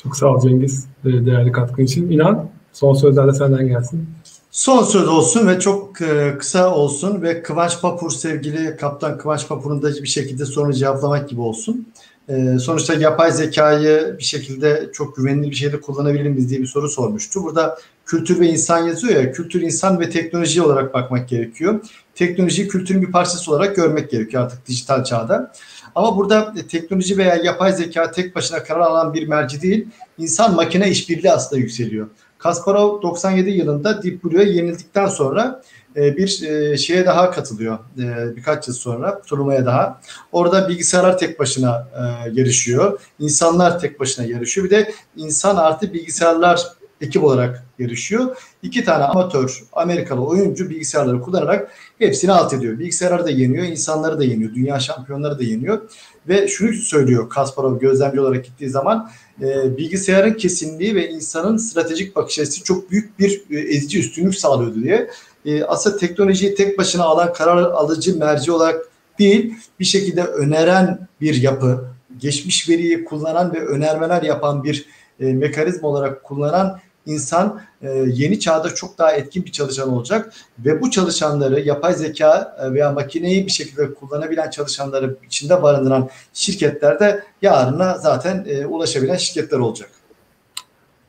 [0.03, 2.11] Çok sağ ol Cengiz e, değerli katkın için.
[2.11, 4.09] İnan son sözler de senden gelsin.
[4.57, 9.81] Son söz olsun ve çok e, kısa olsun ve Kıvanç Papur sevgili Kaptan Kıvanç Papur'un
[9.81, 11.93] da bir şekilde sorunu cevaplamak gibi olsun.
[12.29, 16.89] E, sonuçta yapay zekayı bir şekilde çok güvenilir bir şekilde kullanabilir miyiz diye bir soru
[16.89, 17.43] sormuştu.
[17.43, 21.79] Burada kültür ve insan yazıyor ya, kültür, insan ve teknoloji olarak bakmak gerekiyor.
[22.15, 25.53] Teknolojiyi kültürün bir parçası olarak görmek gerekiyor artık dijital çağda.
[25.95, 29.87] Ama burada teknoloji veya yapay zeka tek başına karar alan bir merci değil,
[30.17, 32.07] insan makine işbirliği aslında yükseliyor.
[32.37, 35.61] Kasparov 97 yılında Deep Blue'ya yenildikten sonra
[35.95, 40.01] e, bir e, şeye daha katılıyor e, birkaç yıl sonra turnuvaya daha.
[40.31, 41.87] Orada bilgisayarlar tek başına
[42.31, 42.99] yarışıyor.
[43.19, 44.65] İnsanlar tek başına yarışıyor.
[44.65, 48.37] Bir de insan artı bilgisayarlar ekip olarak yarışıyor.
[48.63, 52.79] İki tane amatör Amerikalı oyuncu bilgisayarları kullanarak hepsini alt ediyor.
[52.79, 55.81] Bilgisayarları da yeniyor, insanları da yeniyor, dünya şampiyonları da yeniyor.
[56.27, 59.09] Ve şunu söylüyor Kasparov gözlemci olarak gittiği zaman
[59.41, 64.83] e, bilgisayarın kesinliği ve insanın stratejik bakış açısı çok büyük bir e, ezici üstünlük sağlıyordu
[64.83, 65.09] diye.
[65.45, 68.89] E, aslında teknolojiyi tek başına alan karar alıcı merci olarak
[69.19, 71.85] değil bir şekilde öneren bir yapı,
[72.17, 74.85] geçmiş veriyi kullanan ve önermeler yapan bir
[75.19, 80.81] e, mekanizma olarak kullanan insan e, yeni çağda çok daha etkin bir çalışan olacak ve
[80.81, 87.97] bu çalışanları yapay zeka e, veya makineyi bir şekilde kullanabilen çalışanları içinde barındıran şirketlerde yarına
[87.97, 89.89] zaten e, ulaşabilen şirketler olacak.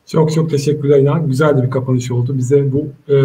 [0.06, 1.26] Çok çok teşekkürler İnan.
[1.26, 2.38] Güzel de bir kapanış oldu.
[2.38, 3.16] Bize bu e,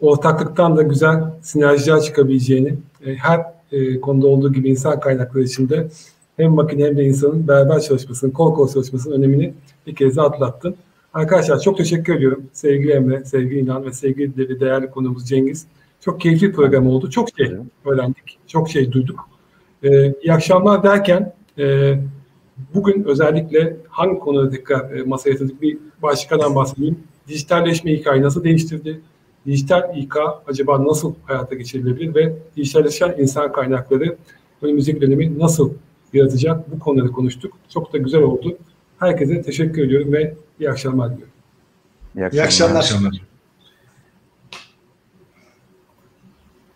[0.00, 2.74] ortaklıktan da güzel sinerjiler çıkabileceğini,
[3.06, 3.40] e, her
[3.72, 5.88] e, konuda olduğu gibi insan kaynakları içinde
[6.36, 9.54] hem makine hem de insanın beraber çalışmasının, kol kol çalışmasının önemini
[9.86, 10.76] bir kez daha atlattın.
[11.14, 12.44] Arkadaşlar çok teşekkür ediyorum.
[12.52, 15.66] Sevgili Emre, sevgili İnan ve sevgili değerli konuğumuz Cengiz.
[16.00, 17.10] Çok keyifli program oldu.
[17.10, 17.52] Çok şey
[17.84, 18.38] öğrendik.
[18.46, 19.28] Çok şey duyduk.
[19.82, 21.94] Ee, iyi akşamlar derken e,
[22.74, 26.98] bugün özellikle hangi konuda tekrar e, masaya yatırdık bir başlıktan bahsedeyim.
[27.28, 29.00] Dijitalleşme İK'yı nasıl değiştirdi?
[29.46, 34.16] Dijital İK acaba nasıl hayata geçirilebilir ve dijitalleşen insan kaynakları
[34.62, 35.72] önümüzdeki dönemi nasıl
[36.12, 36.72] yaratacak?
[36.72, 37.52] Bu konuları konuştuk.
[37.68, 38.58] Çok da güzel oldu.
[38.98, 41.34] Herkese teşekkür ediyorum ve iyi akşamlar diliyorum.
[42.16, 42.74] İyi akşamlar.
[42.74, 43.33] İyi akşamlar.